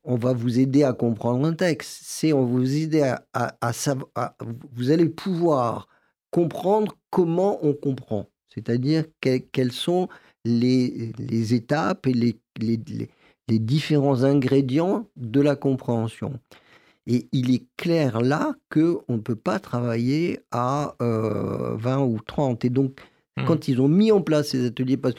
[0.05, 4.07] on va vous aider à comprendre un texte, c'est on va vous aider à, savoir,
[4.71, 5.87] vous allez pouvoir
[6.29, 9.05] comprendre comment on comprend, c'est-à-dire
[9.51, 10.07] quelles sont
[10.45, 12.79] les, les, étapes et les, les,
[13.47, 16.39] les, différents ingrédients de la compréhension.
[17.07, 22.65] Et il est clair là qu'on ne peut pas travailler à 20 euh, ou 30.
[22.65, 22.99] Et donc,
[23.37, 23.45] mmh.
[23.45, 25.15] quand ils ont mis en place ces ateliers, parce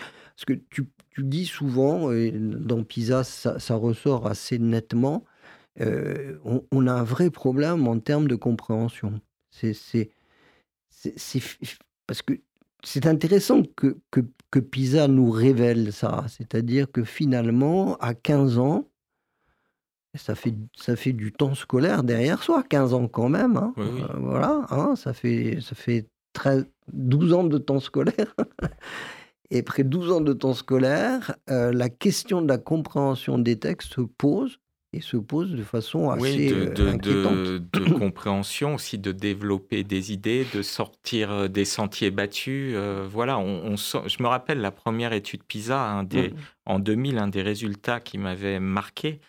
[0.47, 0.87] que tu
[1.17, 5.25] tu dis souvent, et dans PISA, ça, ressort assez nettement,
[5.81, 6.39] euh,
[6.71, 9.19] on, a un vrai problème en termes de compréhension.
[9.51, 10.11] C'est
[12.07, 12.35] parce que
[12.87, 16.25] c'est intéressant que, que, PISA nous révèle ça.
[16.29, 18.88] C'est-à-dire que finalement, à 15 ans,
[20.14, 23.57] ça fait, ça fait du temps scolaire derrière soi, 15 ans quand même.
[23.59, 23.75] Hein.
[23.77, 28.35] Euh, voilà, hein, ça fait, ça fait 13, 12 ans de temps scolaire.
[29.51, 33.94] Et après 12 ans de temps scolaire, euh, la question de la compréhension des textes
[33.94, 34.59] se pose
[34.92, 39.85] et se pose de façon assez oui, de, de, euh, de, compréhension aussi, de développer
[39.85, 42.77] des idées, de sortir euh, des sentiers battus.
[43.11, 46.35] voilà, on, je me rappelle la première étude PISA des, mmh.
[46.66, 49.20] en 2000, un des résultats qui m'avait marqué.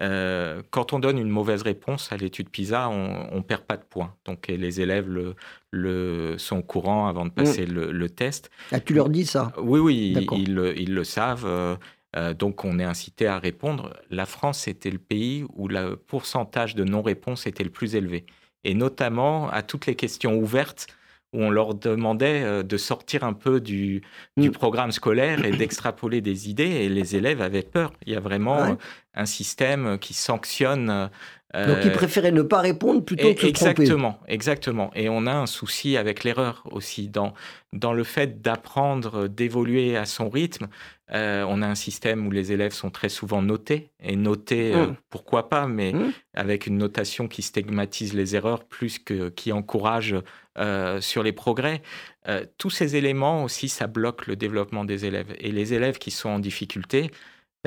[0.00, 3.84] Euh, quand on donne une mauvaise réponse à l'étude PISA, on ne perd pas de
[3.84, 4.14] points.
[4.24, 5.36] Donc les élèves le,
[5.70, 7.34] le, sont au courant avant de mm.
[7.34, 8.50] passer le, test.
[8.72, 9.52] Ah, tu leur dis ça?
[9.58, 11.78] Oui, oui, ils, ils, le savent.
[12.16, 13.94] Euh, euh, donc on est incité à répondre.
[14.10, 18.24] La France était le pays où le pourcentage de non-réponse était le plus élevé.
[18.66, 20.86] et notamment à toutes les questions ouvertes
[21.34, 24.02] où on leur demandait euh, de sortir un peu du,
[24.38, 24.52] du mm.
[24.52, 27.92] programme scolaire et d'extrapoler des idées, et les élèves avaient peur.
[28.06, 28.78] Il y a vraiment
[29.14, 31.10] un système qui sanctionne
[31.54, 34.90] donc ils euh, préféraient ne pas répondre plutôt que Exactement, exactement.
[34.96, 37.32] Et on a un souci avec l'erreur aussi dans,
[37.72, 40.66] dans le fait d'apprendre, d'évoluer à son rythme.
[41.12, 44.86] Euh, on a un système où les élèves sont très souvent notés et notés, euh,
[44.86, 44.96] mmh.
[45.10, 46.12] pourquoi pas, mais mmh.
[46.32, 50.16] avec une notation qui stigmatise les erreurs plus que qui encourage
[51.00, 51.82] sur les progrès.
[52.58, 55.34] tous ces éléments aussi, ça bloque le développement des élèves.
[55.40, 57.10] Et les élèves qui sont en difficulté,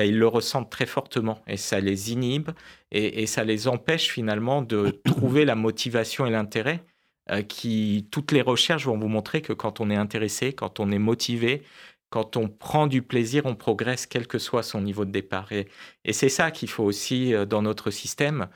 [0.04, 2.50] ils le ressentent très fortement et ça les inhibe
[2.90, 6.84] et, ça les empêche finalement de trouver la motivation et l'intérêt
[7.30, 10.90] euh, qui toutes les recherches vont vous montrer que quand on est intéressé, quand on
[10.90, 11.62] est motivé,
[12.10, 15.52] quand on prend du plaisir, on progresse quel que soit son niveau de départ.
[15.52, 15.66] et
[16.12, 18.48] c'est ça qu'il faut aussi euh, dans notre système,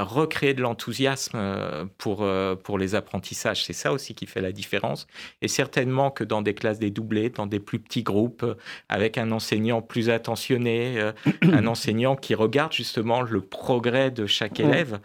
[0.00, 3.64] recréer de l'enthousiasme euh, pour, euh, pour les apprentissages.
[3.64, 5.06] C'est ça aussi qui fait la différence.
[5.42, 8.44] Et certainement que dans des classes dédoublées, dans des plus petits groupes,
[8.88, 15.00] avec un enseignant plus attentionné, un enseignant qui regarde justement le progrès de chaque élève,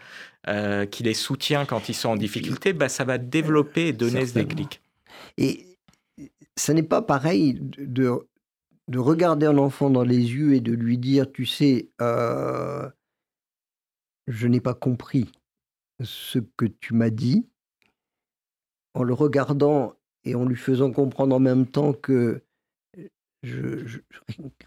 [0.90, 4.34] qui les soutient quand ils sont en difficulté, bah, ça va développer et donner ce
[4.34, 4.80] déclic.
[5.36, 5.66] Et
[6.56, 8.26] ce n'est pas pareil de,
[8.88, 11.90] de regarder un enfant dans les yeux et de lui dire, tu sais,
[14.28, 15.32] je n'ai pas compris
[16.00, 17.48] ce que tu m'as dit,
[18.94, 22.42] en le regardant et en lui faisant comprendre en même temps que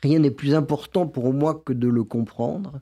[0.01, 2.81] rien n'est plus important pour moi que de le comprendre,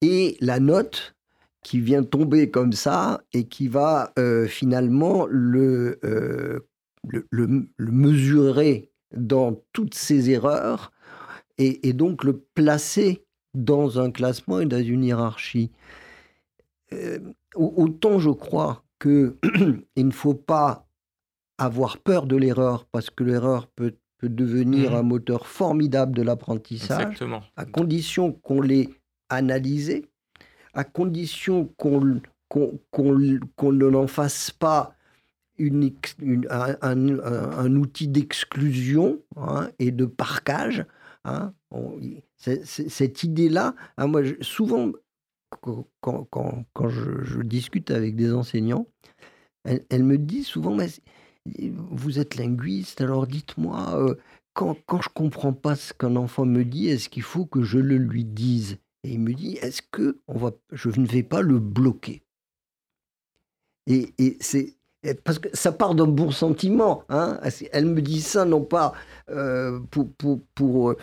[0.00, 1.16] et la note
[1.62, 6.60] qui vient tomber comme ça et qui va euh, finalement le, euh,
[7.02, 10.92] le, mesurer dans toutes ses erreurs
[11.58, 13.25] et donc le placer
[13.56, 15.70] dans un classement et dans une hiérarchie.
[16.92, 17.18] Euh,
[17.54, 19.34] autant je crois qu'il
[19.96, 20.86] ne faut pas
[21.58, 24.94] avoir peur de l'erreur parce que l'erreur peut, peut, devenir mmh.
[24.94, 27.18] un moteur formidable de l'apprentissage,
[27.56, 28.90] à condition qu'on l'ait
[29.30, 30.06] analysé,
[30.74, 32.20] à condition qu'on
[32.52, 34.94] ne n'en fasse pas
[35.58, 35.92] une,
[36.50, 40.84] un, un, outil d'exclusion hein, et de parcage.
[41.24, 41.52] Hein.
[42.38, 44.92] Cette idée-là, hein, moi, souvent,
[45.60, 45.86] quand,
[46.30, 48.86] quand, je, discute avec des enseignants,
[49.64, 50.88] elle, me dit souvent, mais
[51.44, 54.14] vous êtes linguiste, alors dites-moi, euh,
[54.54, 57.78] quand, quand je comprends pas ce qu'un enfant me dit, est-ce qu'il faut que je
[57.78, 58.78] le lui dise?
[59.04, 62.22] Et il me dit, est-ce que on va, je ne vais pas le bloquer?
[63.86, 64.76] Et, et c'est
[65.24, 67.04] parce que ça part d'un bon sentiment.
[67.08, 67.38] Hein
[67.72, 68.92] elle me dit ça non pas
[69.30, 70.94] euh, pour, pour, pour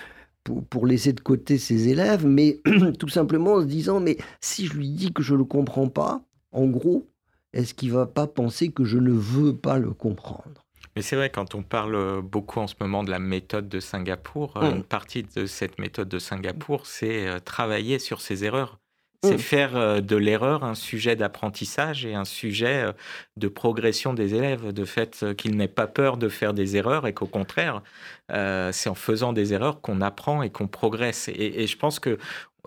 [0.49, 2.59] euh, pour, laisser de côté ses élèves, mais
[2.99, 5.87] tout simplement en se disant, mais si je lui dis que je ne le comprends
[5.87, 7.07] pas, en gros,
[7.53, 10.63] est-ce qu'il va pas penser que je ne veux pas le comprendre?
[10.95, 14.57] Mais c'est vrai, quand on parle beaucoup en ce moment de la méthode de Singapour,
[14.61, 14.65] mmh.
[14.75, 18.79] une partie de cette méthode de Singapour, c'est euh, travailler sur ses erreurs.
[19.23, 19.39] C'est mmh.
[19.39, 22.91] faire euh, de l'erreur un sujet d'apprentissage et un sujet euh,
[23.37, 27.07] de progression des élèves, de fait euh, qu'ils n'aient pas peur de faire des erreurs
[27.07, 27.81] et qu'au contraire,
[28.29, 31.29] c'est en faisant des erreurs qu'on apprend et qu'on progresse.
[31.29, 32.17] Et, je pense que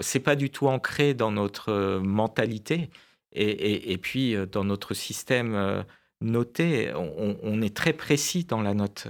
[0.00, 2.88] c'est pas du tout ancré dans notre mentalité
[3.32, 5.84] et, et puis dans notre système
[6.20, 6.92] noté.
[6.94, 9.06] On, est très précis dans la note.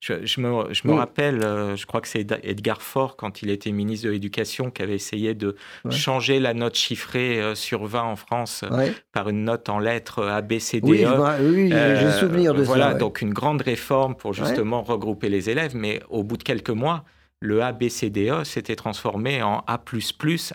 [0.00, 3.72] Je, me, je me rappelle, euh, je crois que c'est Edgar Faure, quand il était
[3.72, 5.56] ministre de l'Éducation, qui avait essayé de
[5.90, 8.64] changer la note chiffrée euh, sur 20 en France
[9.12, 11.40] par une note en lettres A, B, C, D, E.
[11.40, 12.66] Oui, j'ai euh, souvenir de ça.
[12.66, 16.70] Voilà, donc une grande réforme pour justement regrouper les élèves, mais au bout de quelques
[16.70, 17.04] mois,
[17.40, 19.78] le A, B, C, D, E s'était transformé en A++,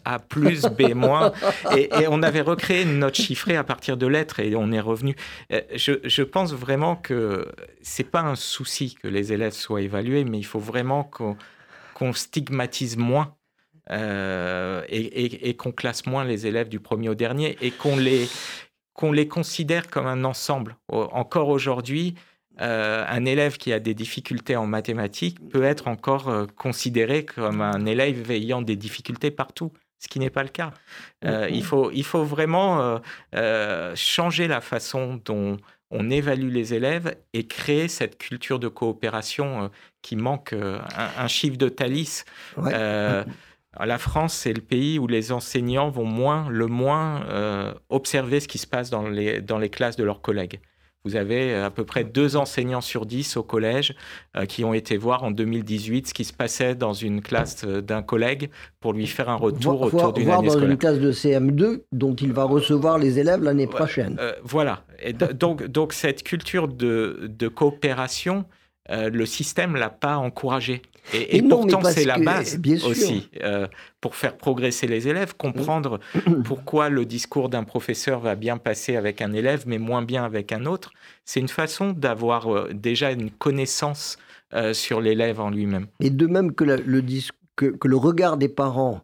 [0.05, 0.47] A+, B-,
[1.77, 4.79] et, et on avait recréé une note chiffrée à partir de lettres et on est
[4.79, 5.15] revenu.
[5.51, 7.47] Euh, je, je pense vraiment que
[7.81, 12.97] c'est pas un souci que les élèves soient évalués, mais il faut vraiment qu'on stigmatise
[12.97, 13.35] moins
[13.91, 18.27] euh, et, et, qu'on classe moins les élèves du premier au dernier et qu'on les,
[18.93, 20.77] qu'on les considère comme un ensemble.
[20.87, 22.15] Encore aujourd'hui,
[22.59, 27.61] euh, un élève qui a des difficultés en mathématiques peut être encore euh, considéré comme
[27.61, 30.71] un élève ayant des difficultés partout, ce qui n'est pas le cas.
[31.23, 32.99] Euh, il, faut, il faut vraiment
[33.95, 35.57] changer la façon dont
[35.91, 39.69] on évalue les élèves et créer cette culture de coopération
[40.01, 40.53] qui manque.
[40.53, 42.23] Un, chiffre de Thalys.
[43.79, 48.57] La France, c'est le pays où les enseignants vont moins, le moins observer ce qui
[48.57, 50.59] se passe dans les, dans les classes de leurs collègues.
[51.03, 53.95] Vous avez à peu près deux enseignants sur dix au collège
[54.47, 58.49] qui ont été voir en 2018 ce qui se passait dans une classe d'un collègue
[58.79, 62.33] pour lui faire un retour autour d'une année dans une classe de CM2 dont il
[62.33, 64.19] va recevoir les élèves l'année prochaine.
[64.43, 64.83] voilà.
[65.01, 68.45] Et donc, donc cette culture de, de coopération,
[68.89, 70.81] le système l'a pas encouragée.
[71.13, 73.67] Et, pourtant, c'est la base aussi euh,
[73.99, 75.99] pour faire progresser les élèves, comprendre
[76.45, 80.51] pourquoi le discours d'un professeur va bien passer avec un élève, mais moins bien avec
[80.51, 80.91] un autre.
[81.25, 84.17] C'est une façon d'avoir euh, déjà une connaissance
[84.53, 85.87] euh, sur l'élève en lui-même.
[85.99, 87.01] Et de même que, le,
[87.55, 89.01] que, le regard des parents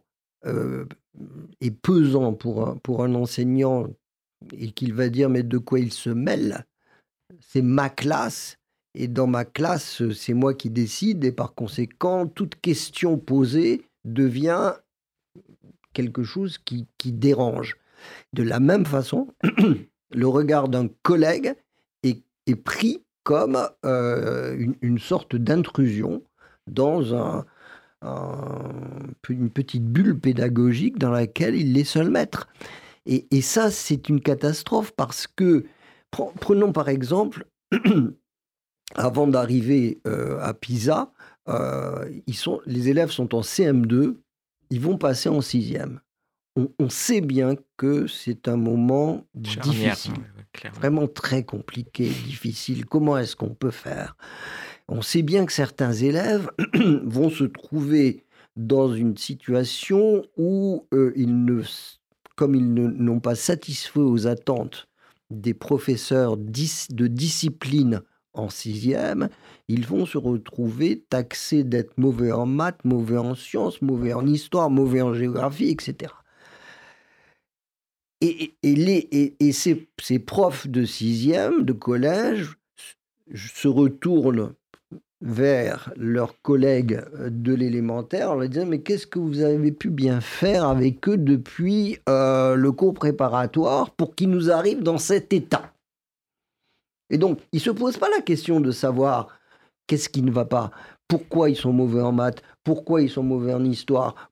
[1.60, 3.86] est pesant pour un, pour un enseignant
[4.56, 6.64] et qu'il va dire mais de quoi il se mêle,
[7.40, 8.57] c'est ma classe
[8.98, 14.72] et dans ma classe, c'est moi qui décide et par conséquent, toute question posée devient
[15.92, 17.76] quelque chose qui, dérange.
[18.32, 19.28] De la même façon,
[20.10, 21.54] le regard d'un collègue
[22.02, 26.22] est, pris comme euh, une, sorte d'intrusion
[26.66, 27.44] dans un,
[29.28, 32.48] une petite bulle pédagogique dans laquelle il est seul maître.
[33.06, 35.66] Et, et ça, c'est une catastrophe parce que,
[36.10, 37.46] prenons par exemple
[38.94, 41.12] avant d'arriver euh, à Pisa,
[41.48, 44.16] euh, ils sont, les élèves sont en CM2,
[44.70, 46.00] ils vont passer en sixième.
[46.56, 50.14] On, on sait bien que c'est un moment difficile,
[50.74, 52.86] vraiment très compliqué, difficile.
[52.86, 54.16] Comment est-ce qu'on peut faire?
[54.88, 56.50] On sait bien que certains élèves
[57.04, 58.24] vont se trouver
[58.56, 61.62] dans une situation où euh, ils ne,
[62.36, 64.88] comme ils n'ont pas satisfait aux attentes
[65.30, 68.02] des professeurs de discipline
[68.34, 69.28] en sixième,
[69.68, 74.70] ils vont se retrouver taxés d'être mauvais en maths, mauvais en sciences, mauvais en histoire,
[74.70, 76.12] mauvais en géographie, etc.
[78.20, 82.58] Et, les, et, ces, profs de sixième, de collège,
[83.34, 84.54] se retournent
[85.20, 90.20] vers leurs collègues de l'élémentaire en leur disant mais qu'est-ce que vous avez pu bien
[90.20, 95.72] faire avec eux depuis euh, le cours préparatoire pour qu'ils nous arrivent dans cet état?
[97.10, 99.28] Et donc, ils ne se posent pas la question de savoir
[99.86, 100.70] qu'est-ce qui ne va pas,
[101.08, 104.30] pourquoi ils sont mauvais en maths, pourquoi ils sont mauvais en histoire,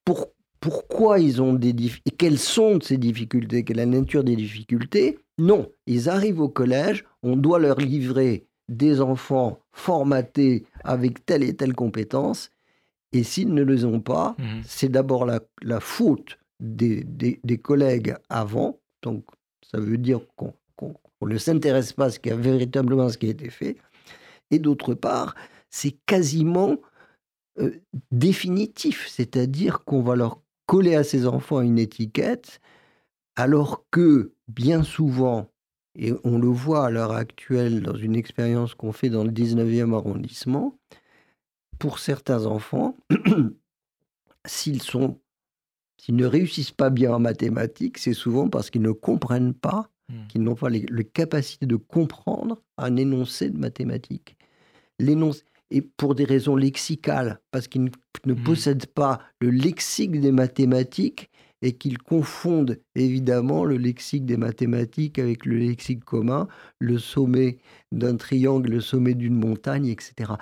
[0.61, 5.19] pourquoi ils ont des difficultés, quelles sont ces difficultés, quelle est la nature des difficultés.
[5.39, 11.57] Non, ils arrivent au collège, on doit leur livrer des enfants formatés avec telle et
[11.57, 12.51] telle compétence,
[13.13, 18.79] et s'ils ne les ont pas, mmh c'est d'abord la, faute des, des, collègues avant,
[19.03, 19.25] donc
[19.63, 20.53] ça veut dire qu'on
[21.21, 23.77] on ne s'intéresse pas à ce qui a véritablement ce qui a été fait.
[24.51, 25.35] Et d'autre part,
[25.71, 26.77] c'est quasiment
[27.59, 32.61] euh, définitif, c'est-à-dire qu'on va leur coller à ces enfants une étiquette,
[33.37, 35.51] alors que bien souvent,
[35.95, 39.95] et on le voit à l'heure actuelle dans une expérience qu'on fait dans le 19e
[39.95, 40.79] arrondissement,
[41.79, 42.97] pour certains enfants,
[44.47, 44.81] s'ils
[46.09, 50.29] ne réussissent pas bien en mathématiques, c'est souvent parce qu'ils ne comprennent pas Hmm.
[50.29, 54.37] qui n'ont pas les, capacités de comprendre un énoncé de mathématiques.
[55.01, 55.43] L'énoncé,
[55.73, 57.91] et pour des raisons lexicales, parce qu'ils
[58.25, 58.43] ne, hmm.
[58.45, 61.29] possèdent pas le lexique des mathématiques
[61.61, 66.47] et qu'ils confondent évidemment le lexique des mathématiques avec le lexique commun,
[66.79, 67.59] le sommet
[67.91, 70.35] d'un triangle, le sommet d'une montagne, etc.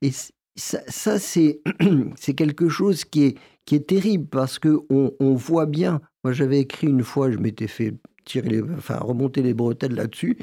[0.00, 0.10] Et
[0.56, 1.18] ça, ça
[2.16, 6.58] c'est quelque chose qui est, qui est terrible parce qu'on on voit bien, moi j'avais
[6.58, 7.94] écrit une fois, je m'étais fait
[8.24, 10.38] tirer les, enfin, remonter les bretelles là-dessus.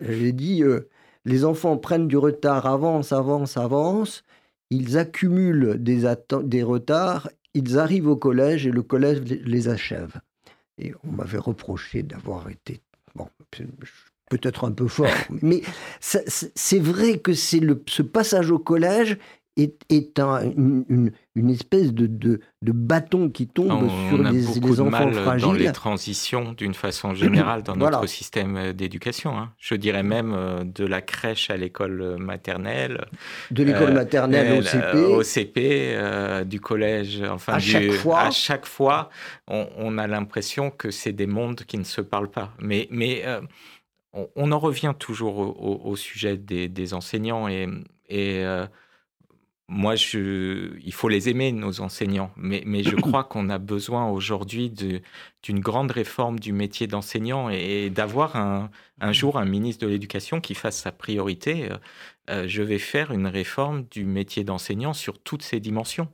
[0.00, 0.88] J'ai dit euh,
[1.24, 4.24] les enfants prennent du retard, avancent, avancent, avancent.
[4.70, 6.04] Ils accumulent des,
[6.44, 7.28] des retards.
[7.54, 10.20] Ils arrivent au collège et le collège les achève.
[10.78, 12.80] Et on m'avait reproché d'avoir été
[13.14, 13.28] bon,
[14.30, 15.08] peut-être un peu fort,
[15.42, 15.62] mais
[16.00, 19.18] c'est vrai que c'est ce passage au collège
[19.56, 20.18] est,
[20.56, 21.12] une,
[21.48, 22.40] espèce de, de,
[22.72, 25.46] bâton qui tombe sur les, les, enfants mal fragiles.
[25.46, 29.38] Dans les transitions, d'une façon générale, dans notre système d'éducation.
[29.38, 29.52] Hein.
[29.58, 33.06] Je dirais même euh, de la crèche à l'école maternelle.
[33.50, 34.98] De l'école euh, maternelle au CP.
[34.98, 37.22] Au CP, euh, du collège.
[37.22, 38.20] Enfin, à, chaque fois.
[38.20, 39.10] à chaque fois,
[39.46, 42.52] on, a l'impression que c'est des mondes qui ne se parlent pas.
[42.58, 43.24] Mais, mais
[44.12, 45.38] on, en revient toujours
[45.86, 47.68] au, sujet des, enseignants et.
[48.08, 48.44] et
[49.70, 54.10] moi, je, il faut les aimer, nos enseignants, mais, mais je crois qu'on a besoin
[54.10, 59.90] aujourd'hui d'une grande réforme du métier d'enseignant et, d'avoir un, un, jour un ministre de
[59.90, 61.70] l'Éducation qui fasse sa priorité.
[61.70, 61.76] Euh,
[62.30, 66.08] euh, je vais faire une réforme du métier d'enseignant sur toutes ses dimensions.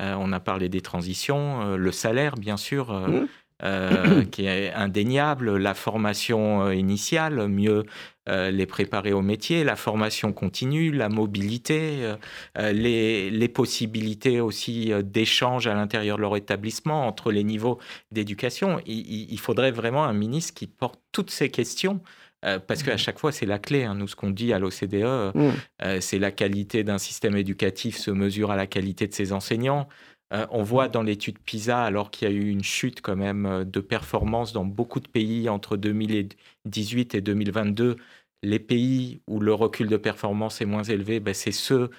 [0.00, 2.92] Euh, on a parlé des transitions, le salaire, bien sûr.
[2.92, 3.28] Mmh.
[4.30, 7.84] qui est indéniable, la formation initiale, mieux
[8.28, 12.14] les préparer au métier, la formation continue, la mobilité,
[12.58, 17.78] les, les, possibilités aussi d'échange à l'intérieur de leur établissement entre les niveaux
[18.10, 18.80] d'éducation.
[18.84, 22.00] Il, il, faudrait vraiment un ministre qui porte toutes ces questions
[22.44, 23.84] euh, parce qu'à chaque fois, c'est la clé.
[23.84, 23.94] Hein.
[23.94, 25.52] Nous, ce qu'on dit à l'OCDE, euh,
[25.82, 29.88] euh, c'est la qualité d'un système éducatif se mesure à la qualité de ses enseignants.
[30.30, 33.80] On voit dans l'étude PISA, alors qu'il y a eu une chute quand même de
[33.80, 37.96] performance dans beaucoup de pays entre 2018 et 2022,
[38.42, 41.90] les pays où le recul de performance est moins élevé, ben c'est ceux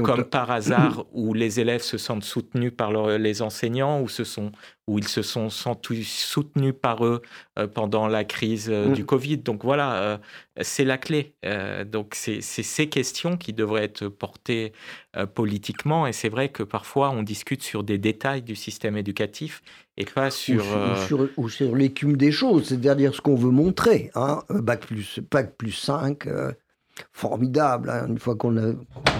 [0.00, 4.24] où, comme par hasard, où les élèves se sentent soutenus par les enseignants, où, ce
[4.24, 4.52] sont,
[4.86, 7.22] où ils se sont sentis soutenus par eux
[7.58, 8.92] euh, pendant la crise euh, mm.
[8.92, 9.38] du Covid.
[9.38, 10.18] Donc voilà, euh,
[10.60, 11.34] c'est la clé.
[11.86, 14.72] donc c'est ces questions qui devraient être portées
[15.34, 16.06] politiquement.
[16.06, 19.62] Et c'est vrai que parfois on discute sur des détails du système éducatif
[19.96, 20.64] et pas sur...
[21.36, 24.10] Ou sur, l'écume des choses, c'est-à-dire ce qu'on veut montrer.
[24.14, 24.42] Hein.
[24.50, 26.26] Bac, plus, bac plus 5
[27.12, 27.90] formidable.
[27.90, 28.06] Hein.
[28.08, 28.72] Une fois qu'on a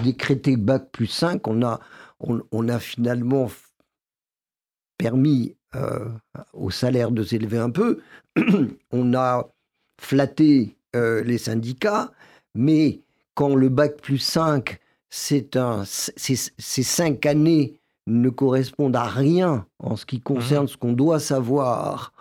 [0.03, 1.79] décrété Bac plus 5, on a,
[2.19, 3.49] on, a finalement
[4.97, 6.09] permis euh,
[6.53, 8.01] au salaire de s'élever un peu.
[8.91, 9.49] on a
[9.99, 12.11] flatté euh, les syndicats,
[12.55, 13.01] mais
[13.35, 19.95] quand le Bac plus 5, c'est un, ces, cinq années ne correspondent à rien en
[19.95, 20.69] ce qui concerne mmh.
[20.69, 22.13] ce qu'on doit savoir,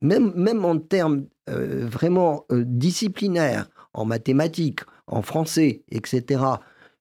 [0.00, 6.42] même, même en termes euh, vraiment disciplinaires, en mathématiques, en français, etc.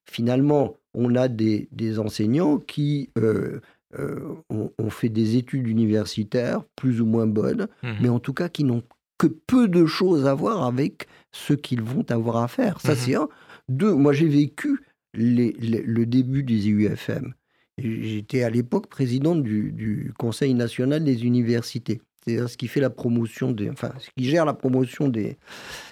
[0.05, 1.67] Finalement, on a des,
[1.99, 3.59] enseignants qui euh,
[3.99, 8.49] euh, ont, fait des études universitaires plus ou moins bonnes, mmh mais en tout cas
[8.49, 8.83] qui n'ont
[9.17, 12.79] que peu de choses à voir avec ce qu'ils vont avoir à faire.
[12.81, 13.29] Ça, mmh c'est un.
[13.69, 14.81] Deux, moi j'ai vécu
[15.13, 17.33] le début des IUFM.
[17.77, 22.01] J'étais à l'époque président du, Conseil national des universités.
[22.25, 25.37] C'est ce qui fait la promotion des, enfin, ce qui gère la promotion des,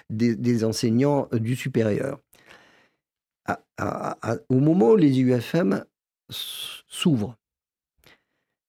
[0.08, 2.18] des, enseignants euh, du supérieur.
[4.48, 5.84] au moment où les UFM
[6.30, 7.36] s'ouvrent,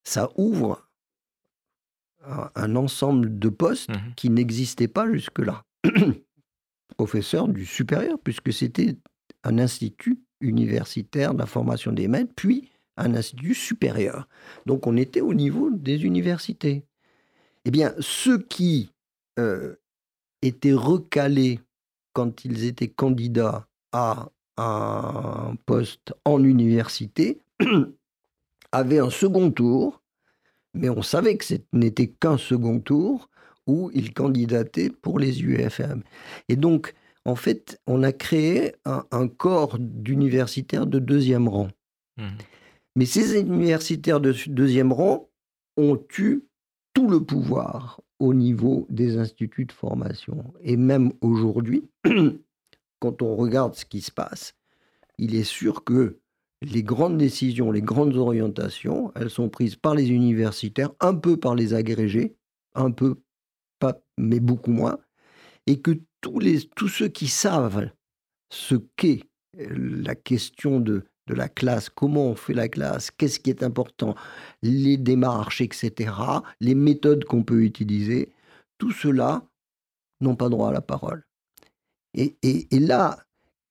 [0.04, 0.88] ça ouvre
[2.26, 5.64] un, ensemble de postes mmh qui n'existaient pas jusque-là.
[6.98, 8.98] Professeur du supérieur, puisque c'était
[9.44, 14.28] un institut universitaire de la formation des maîtres, puis un institut supérieur.
[14.66, 16.86] Donc on était au niveau des universités.
[17.66, 18.92] Eh bien, ceux qui
[19.40, 19.76] euh,
[20.42, 21.60] étaient recalés
[22.14, 27.40] quand ils étaient candidats à un poste en université
[28.72, 30.02] avaient un second tour,
[30.74, 33.30] mais on savait que ce n'était qu'un second tour
[33.66, 36.04] où ils candidataient pour les UFM.
[36.50, 36.94] Et donc,
[37.26, 41.70] en fait, on a créé un, corps d'universitaires de deuxième rang.
[42.18, 42.28] Mmh.
[42.96, 45.30] Mais ces universitaires de deuxième rang
[45.78, 46.44] ont eu
[46.94, 50.54] tout le pouvoir au niveau des instituts de formation.
[50.62, 51.90] Et même aujourd'hui,
[53.00, 54.56] quand on regarde ce qui se passe,
[55.18, 56.20] il est sûr que
[56.62, 61.56] les grandes décisions, les grandes orientations, elles sont prises par les universitaires, un peu par
[61.56, 62.36] les agrégés,
[62.74, 63.22] un peu,
[63.80, 64.98] pas, mais beaucoup moins,
[65.68, 67.90] et que tous, les, tous ceux qui savent
[68.50, 69.24] ce qu'est
[69.58, 74.16] la question de de la classe, comment on fait la classe, qu'est-ce qui est important,
[74.62, 76.12] les démarches, etc.,
[76.60, 78.30] les méthodes qu'on peut utiliser,
[78.78, 79.44] tout cela
[80.22, 81.24] n'ont pas droit à la parole.
[82.16, 82.36] Et,
[82.72, 83.20] là,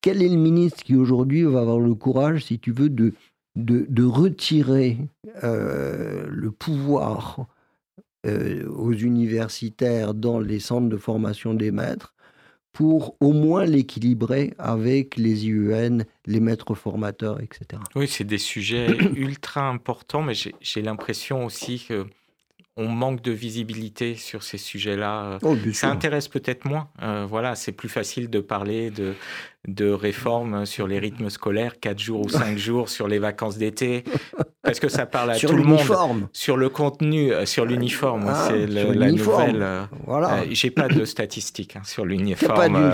[0.01, 3.15] quel est le ministre qui aujourd'hui va avoir le courage, si tu veux, de,
[3.55, 4.99] de, retirer
[5.45, 7.47] euh, le pouvoir
[8.27, 12.15] euh, aux universitaires dans les centres de formation des maîtres
[12.73, 17.83] pour au moins l'équilibrer avec les IUN, les maîtres formateurs, etc.
[17.95, 22.07] Oui, c'est des sujets ultra importants, mais j'ai l'impression aussi que
[22.77, 25.39] on manque de visibilité sur ces sujets-là.
[25.43, 26.89] Oh, ça intéresse peut-être moins.
[27.03, 29.15] Euh, voilà, c'est plus facile de parler de,
[29.69, 34.03] de réformes sur les rythmes scolaires, 4 jours ou 5 jours, sur les vacances d'été,
[34.63, 36.29] parce que ça parle à tout le monde.
[36.33, 39.63] Sur le contenu, euh, sur l'uniforme, ah, c'est la nouvelle.
[39.63, 40.35] Euh, voilà.
[40.35, 42.93] Euh, j'ai pas de statistiques hein, sur l'uniforme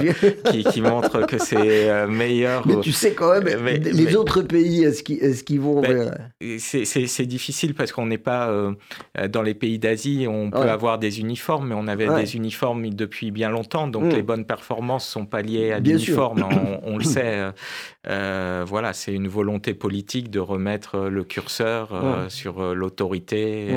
[0.50, 2.66] qui, qui montrent que c'est meilleur.
[2.66, 5.02] Mais tu sais quand même, les autres pays, est-ce
[5.44, 5.80] qu'ils vont...
[5.80, 6.12] Ben,
[6.58, 8.52] c'est difficile parce qu'on n'est pas
[9.30, 13.30] dans les pays d'Asie, on peut avoir des uniformes, mais on avait des uniformes depuis
[13.30, 14.16] bien longtemps, donc hmm.
[14.16, 16.44] les bonnes performances sont pas liées à l'uniforme.
[16.84, 17.38] On, le sait.
[17.38, 17.52] Euh,
[18.08, 23.68] euh, voilà, c'est une volonté politique de remettre le curseur euh, sur l'autorité,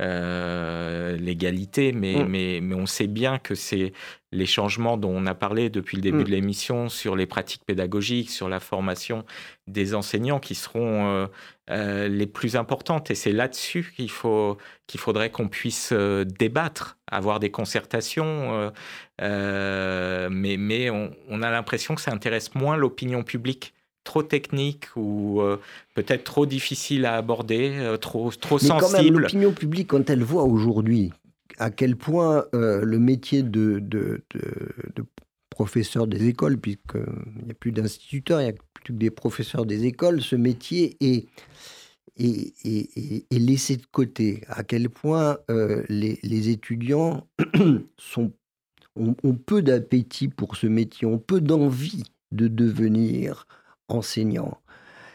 [0.00, 2.28] l'égalité, mais, mm.
[2.28, 3.92] mais, mais on sait bien que c'est
[4.30, 6.24] les changements dont on a parlé depuis le début mm.
[6.24, 9.24] de l'émission sur les pratiques pédagogiques, sur la formation
[9.66, 11.28] des enseignants qui seront
[11.68, 13.10] les plus importantes.
[13.10, 18.72] Et c'est là-dessus qu'il faut, qu'il faudrait qu'on puisse débattre, avoir des concertations.
[19.20, 23.74] mais mais on, on a l'impression que ça intéresse moins l'opinion publique
[24.04, 25.58] trop technique ou euh,
[25.94, 28.96] peut-être trop difficile à aborder, euh, trop, trop Mais sensible.
[28.96, 31.12] Quand même, l'opinion publique, quand elle voit aujourd'hui
[31.58, 35.04] à quel point euh, le métier de, de, de,
[35.50, 39.66] professeur des écoles, puisqu'il n'y a plus d'instituteurs, il n'y a plus que des professeurs
[39.66, 41.28] des écoles, ce métier est,
[42.16, 44.42] est, est, est laissé de côté.
[44.48, 45.36] À quel point
[45.90, 47.28] les, les, étudiants
[47.98, 48.32] sont,
[48.96, 53.46] ont, ont peu d'appétit pour ce métier, ont peu d'envie de devenir
[53.94, 54.58] enseignants.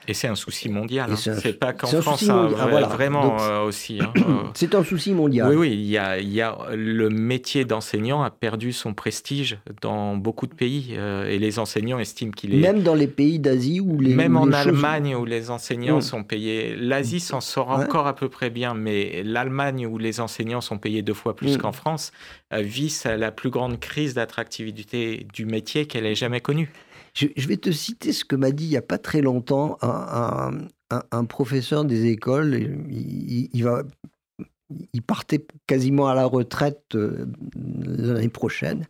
[0.09, 1.11] Et c'est un souci mondial.
[1.11, 1.15] Hein.
[1.17, 2.87] C'est pas qu'en France, hein, voilà.
[2.87, 3.99] vraiment euh, aussi.
[4.01, 4.43] Hein, euh.
[4.53, 5.49] c'est un souci mondial.
[5.49, 5.71] Oui, oui.
[5.73, 10.47] Il y a, il y a le métier d'enseignant a perdu son prestige dans beaucoup
[10.47, 12.59] de pays euh, et les enseignants estiment qu'il est.
[12.59, 14.15] Même dans les pays d'Asie où les.
[14.15, 16.01] Même en Allemagne où les enseignants mm.
[16.01, 16.75] sont payés.
[16.77, 21.01] L'Asie s'en sort encore à peu près bien, mais l'Allemagne où les enseignants sont payés
[21.01, 21.57] deux fois plus mm.
[21.57, 22.13] qu'en France
[22.53, 26.71] vit la plus grande crise d'attractivité du métier qu'elle ait jamais connue.
[27.17, 31.25] Je, vais te citer ce que m'a dit il n'y a pas très longtemps un,
[31.25, 32.53] professeur des écoles.
[32.91, 38.85] Il, partait quasiment à la retraite euh, l'année prochaine.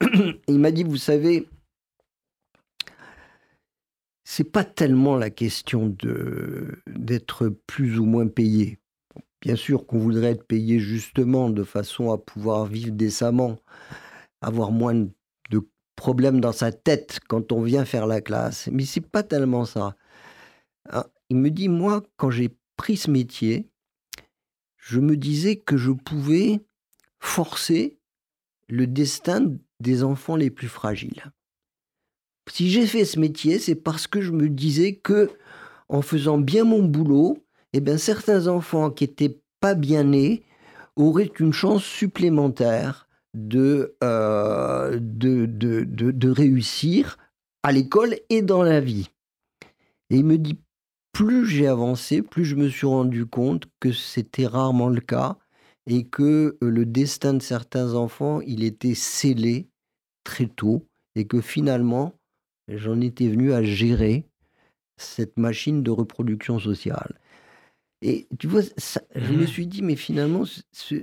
[0.48, 1.48] Il m'a dit, vous savez,
[4.22, 8.78] c'est pas tellement la question de d'être plus ou moins payé.
[9.40, 13.56] Bien sûr qu'on voudrait être payé justement de façon à pouvoir vivre décemment,
[14.40, 15.10] avoir moins de
[15.96, 18.68] problème dans sa tête quand on vient faire la classe.
[18.70, 19.96] Mais c'est pas tellement ça.
[20.88, 23.68] Ah, il me dit, moi, quand j'ai pris ce métier,
[24.76, 26.60] je me disais que je pouvais
[27.18, 27.98] forcer
[28.68, 31.32] le destin des enfants les plus fragiles.
[32.48, 35.30] Si j'ai fait ce métier, c'est parce que je me disais que
[35.88, 37.38] en faisant bien mon boulot,
[37.72, 40.44] eh bien, certains enfants qui étaient pas bien nés
[40.94, 43.05] auraient une chance supplémentaire
[43.54, 47.18] euh, de, de, de, de, réussir
[47.62, 49.10] à l'école et dans la vie.
[50.10, 50.58] Et il me dit,
[51.12, 55.36] plus j'ai avancé, plus je me suis rendu compte que c'était rarement le cas
[55.86, 59.68] et que euh, le destin de certains enfants, il était scellé
[60.24, 62.14] très tôt et que finalement,
[62.68, 64.24] j'en étais venu à gérer
[64.96, 67.18] cette machine de reproduction sociale.
[68.02, 68.62] Et tu vois,
[69.14, 70.94] je me mmh suis dit, mais finalement, ce,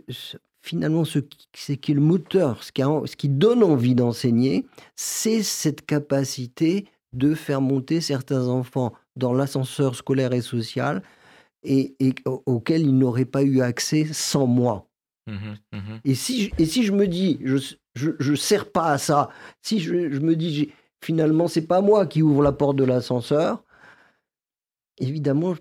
[0.63, 5.43] finalement, ce qui, qui est le moteur, ce qui, ce qui donne envie d'enseigner, c'est
[5.43, 11.03] cette capacité de faire monter certains enfants dans l'ascenseur scolaire et social
[11.63, 11.95] et,
[12.25, 14.87] auquel ils n'auraient pas eu accès sans moi.
[15.27, 19.29] Mmh mmh et, si, et si je me dis, je ne sers pas à ça,
[19.61, 20.71] si je, me dis,
[21.03, 23.63] finalement, c'est pas moi qui ouvre la porte de l'ascenseur,
[24.97, 25.55] évidemment,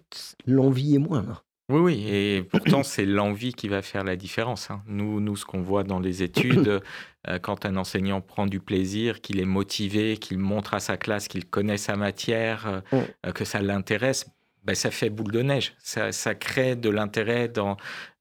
[0.46, 1.44] l'envie est moindre.
[1.72, 4.70] Oui, oui, et pourtant c'est l'envie qui va faire la différence.
[4.70, 4.82] Hein.
[4.86, 6.82] Nous, nous, ce qu'on voit dans les études,
[7.28, 11.28] euh, quand un enseignant prend du plaisir, qu'il est motivé, qu'il montre à sa classe
[11.28, 13.04] qu'il connaît sa matière, euh, mm.
[13.26, 14.26] euh, que ça l'intéresse,
[14.64, 15.74] ben, ça fait boule de neige.
[15.80, 17.76] Ça, ça crée de l'intérêt dans,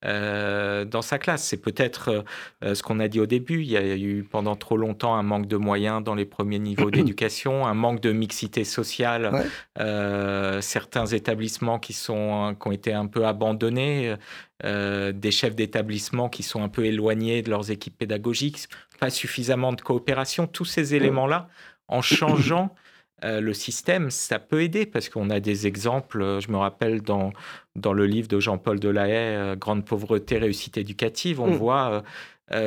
[0.06, 1.44] euh, dans sa classe.
[1.44, 2.26] C'est peut-être
[2.64, 3.62] euh, ce qu'on a dit au début.
[3.62, 6.90] Il y a eu pendant trop longtemps un manque de moyens dans les premiers niveaux
[6.92, 9.46] d'éducation, un manque de mixité sociale.
[9.80, 14.16] Euh, certains établissements qui, sont, qui ont été un peu abandonnés,
[14.64, 18.68] des chefs d'établissement qui sont un peu éloignés de leurs équipes pédagogiques,
[19.00, 20.46] pas suffisamment de coopération.
[20.46, 21.50] Tous ces éléments-là,
[21.88, 22.81] en changeant euh,
[23.24, 26.22] le système, ça peut aider parce qu'on a des exemples.
[26.22, 27.32] Euh, je me rappelle dans,
[27.76, 31.56] dans le livre de Jean-Paul Delahaye, euh, Grande pauvreté, réussite éducative, on mm.
[31.56, 32.04] voit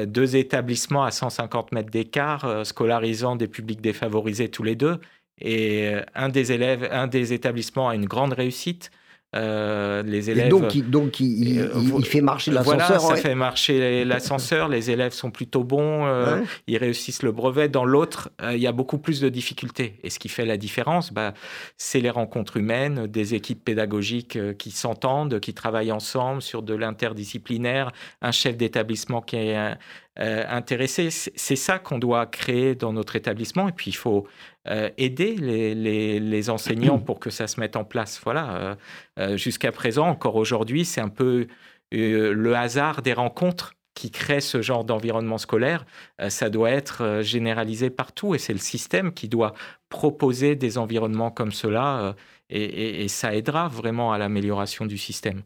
[0.07, 4.99] deux établissements à 150 mètres d'écart scolarisant des publics défavorisés tous les deux.
[5.39, 8.91] Et un des élèves, un des établissements a une grande réussite,
[9.35, 10.49] euh, les élèves.
[10.49, 12.79] donc, il, donc il, euh, fait marcher l'ascenseur.
[12.79, 14.69] Voilà, ça fait marcher l'ascenseur.
[14.69, 16.07] les élèves sont plutôt bons.
[16.07, 17.69] Euh, ils réussissent le brevet.
[17.69, 19.99] Dans l'autre, il y a beaucoup plus de difficultés.
[20.03, 21.35] Et ce qui fait la différence, bah,
[21.77, 27.91] c'est les rencontres humaines, des équipes pédagogiques qui s'entendent, qui travaillent ensemble sur de l'interdisciplinaire,
[28.23, 29.77] un chef d'établissement qui est
[30.21, 31.11] euh, intéressé.
[31.11, 33.69] C'est ça qu'on doit créer dans notre établissement.
[33.69, 34.29] Et puis, il faut
[34.69, 38.21] euh, aider les, enseignants pour que ça se mette en place.
[38.23, 38.77] Voilà.
[39.19, 41.49] Euh, jusqu'à présent, encore aujourd'hui, c'est un peu
[41.91, 45.87] le hasard des rencontres qui crée ce genre d'environnement scolaire,
[46.29, 49.55] ça doit être généralisé partout et c'est le système qui doit
[49.89, 52.17] proposer des environnements comme cela
[52.51, 55.43] et, ça aidera vraiment à l'amélioration du système.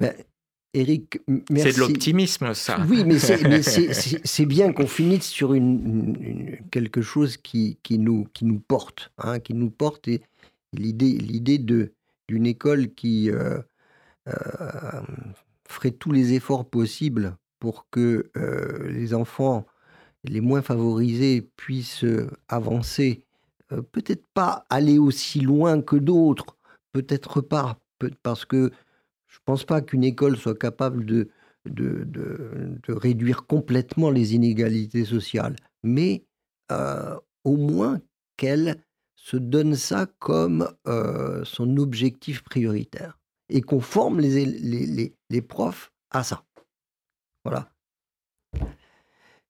[0.00, 0.14] Ben,
[0.74, 1.70] Eric, merci.
[1.70, 2.84] C'est de l'optimisme, ça.
[2.88, 8.58] Oui, mais c'est bien qu'on finisse sur une, quelque chose qui, qui, nous, qui nous
[8.58, 10.08] porte, hein, qui nous porte.
[10.08, 10.20] Et
[10.72, 11.58] l'idée
[12.28, 13.60] d'une école qui euh,
[14.28, 14.32] euh,
[15.68, 19.66] ferait tous les efforts possibles pour que euh, les enfants
[20.24, 22.06] les moins favorisés puissent
[22.48, 23.22] avancer,
[23.92, 26.56] peut-être pas aller aussi loin que d'autres,
[26.92, 27.78] peut-être pas,
[28.22, 28.70] parce que
[29.34, 31.28] je ne pense pas qu'une école soit capable de,
[31.66, 36.24] de, réduire complètement les inégalités sociales, mais
[36.70, 38.00] euh, au moins
[38.36, 38.80] qu'elle
[39.16, 43.18] se donne ça comme euh, son objectif prioritaire
[43.48, 46.44] et qu'on forme les, les, les profs à ça.
[47.44, 47.73] Voilà.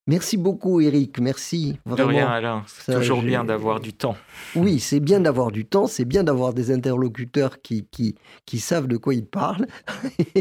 [0.07, 1.19] Merci beaucoup, Eric.
[1.19, 1.79] Merci.
[1.87, 2.11] Vraiment.
[2.11, 2.63] De rien, Alain.
[2.67, 4.17] C'est toujours bien d'avoir du temps.
[4.55, 5.87] Oui, c'est bien d'avoir du temps.
[5.87, 9.67] C'est bien d'avoir des interlocuteurs qui, qui, qui, savent de quoi ils parlent.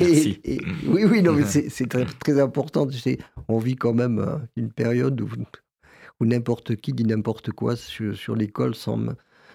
[0.00, 0.40] Merci.
[0.86, 2.86] oui, oui, non, mais c'est très, très, important.
[2.86, 5.28] Tu sais, on vit quand même euh, une période où,
[6.20, 8.98] où n'importe qui dit n'importe quoi sur, sur l'école sans,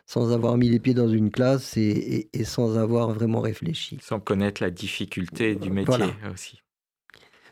[0.07, 3.99] sans avoir mis les pieds dans une classe et, et, sans avoir vraiment réfléchi.
[4.01, 6.62] Sans connaître la difficulté du métier aussi.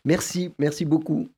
[0.06, 1.30] Merci, merci beaucoup.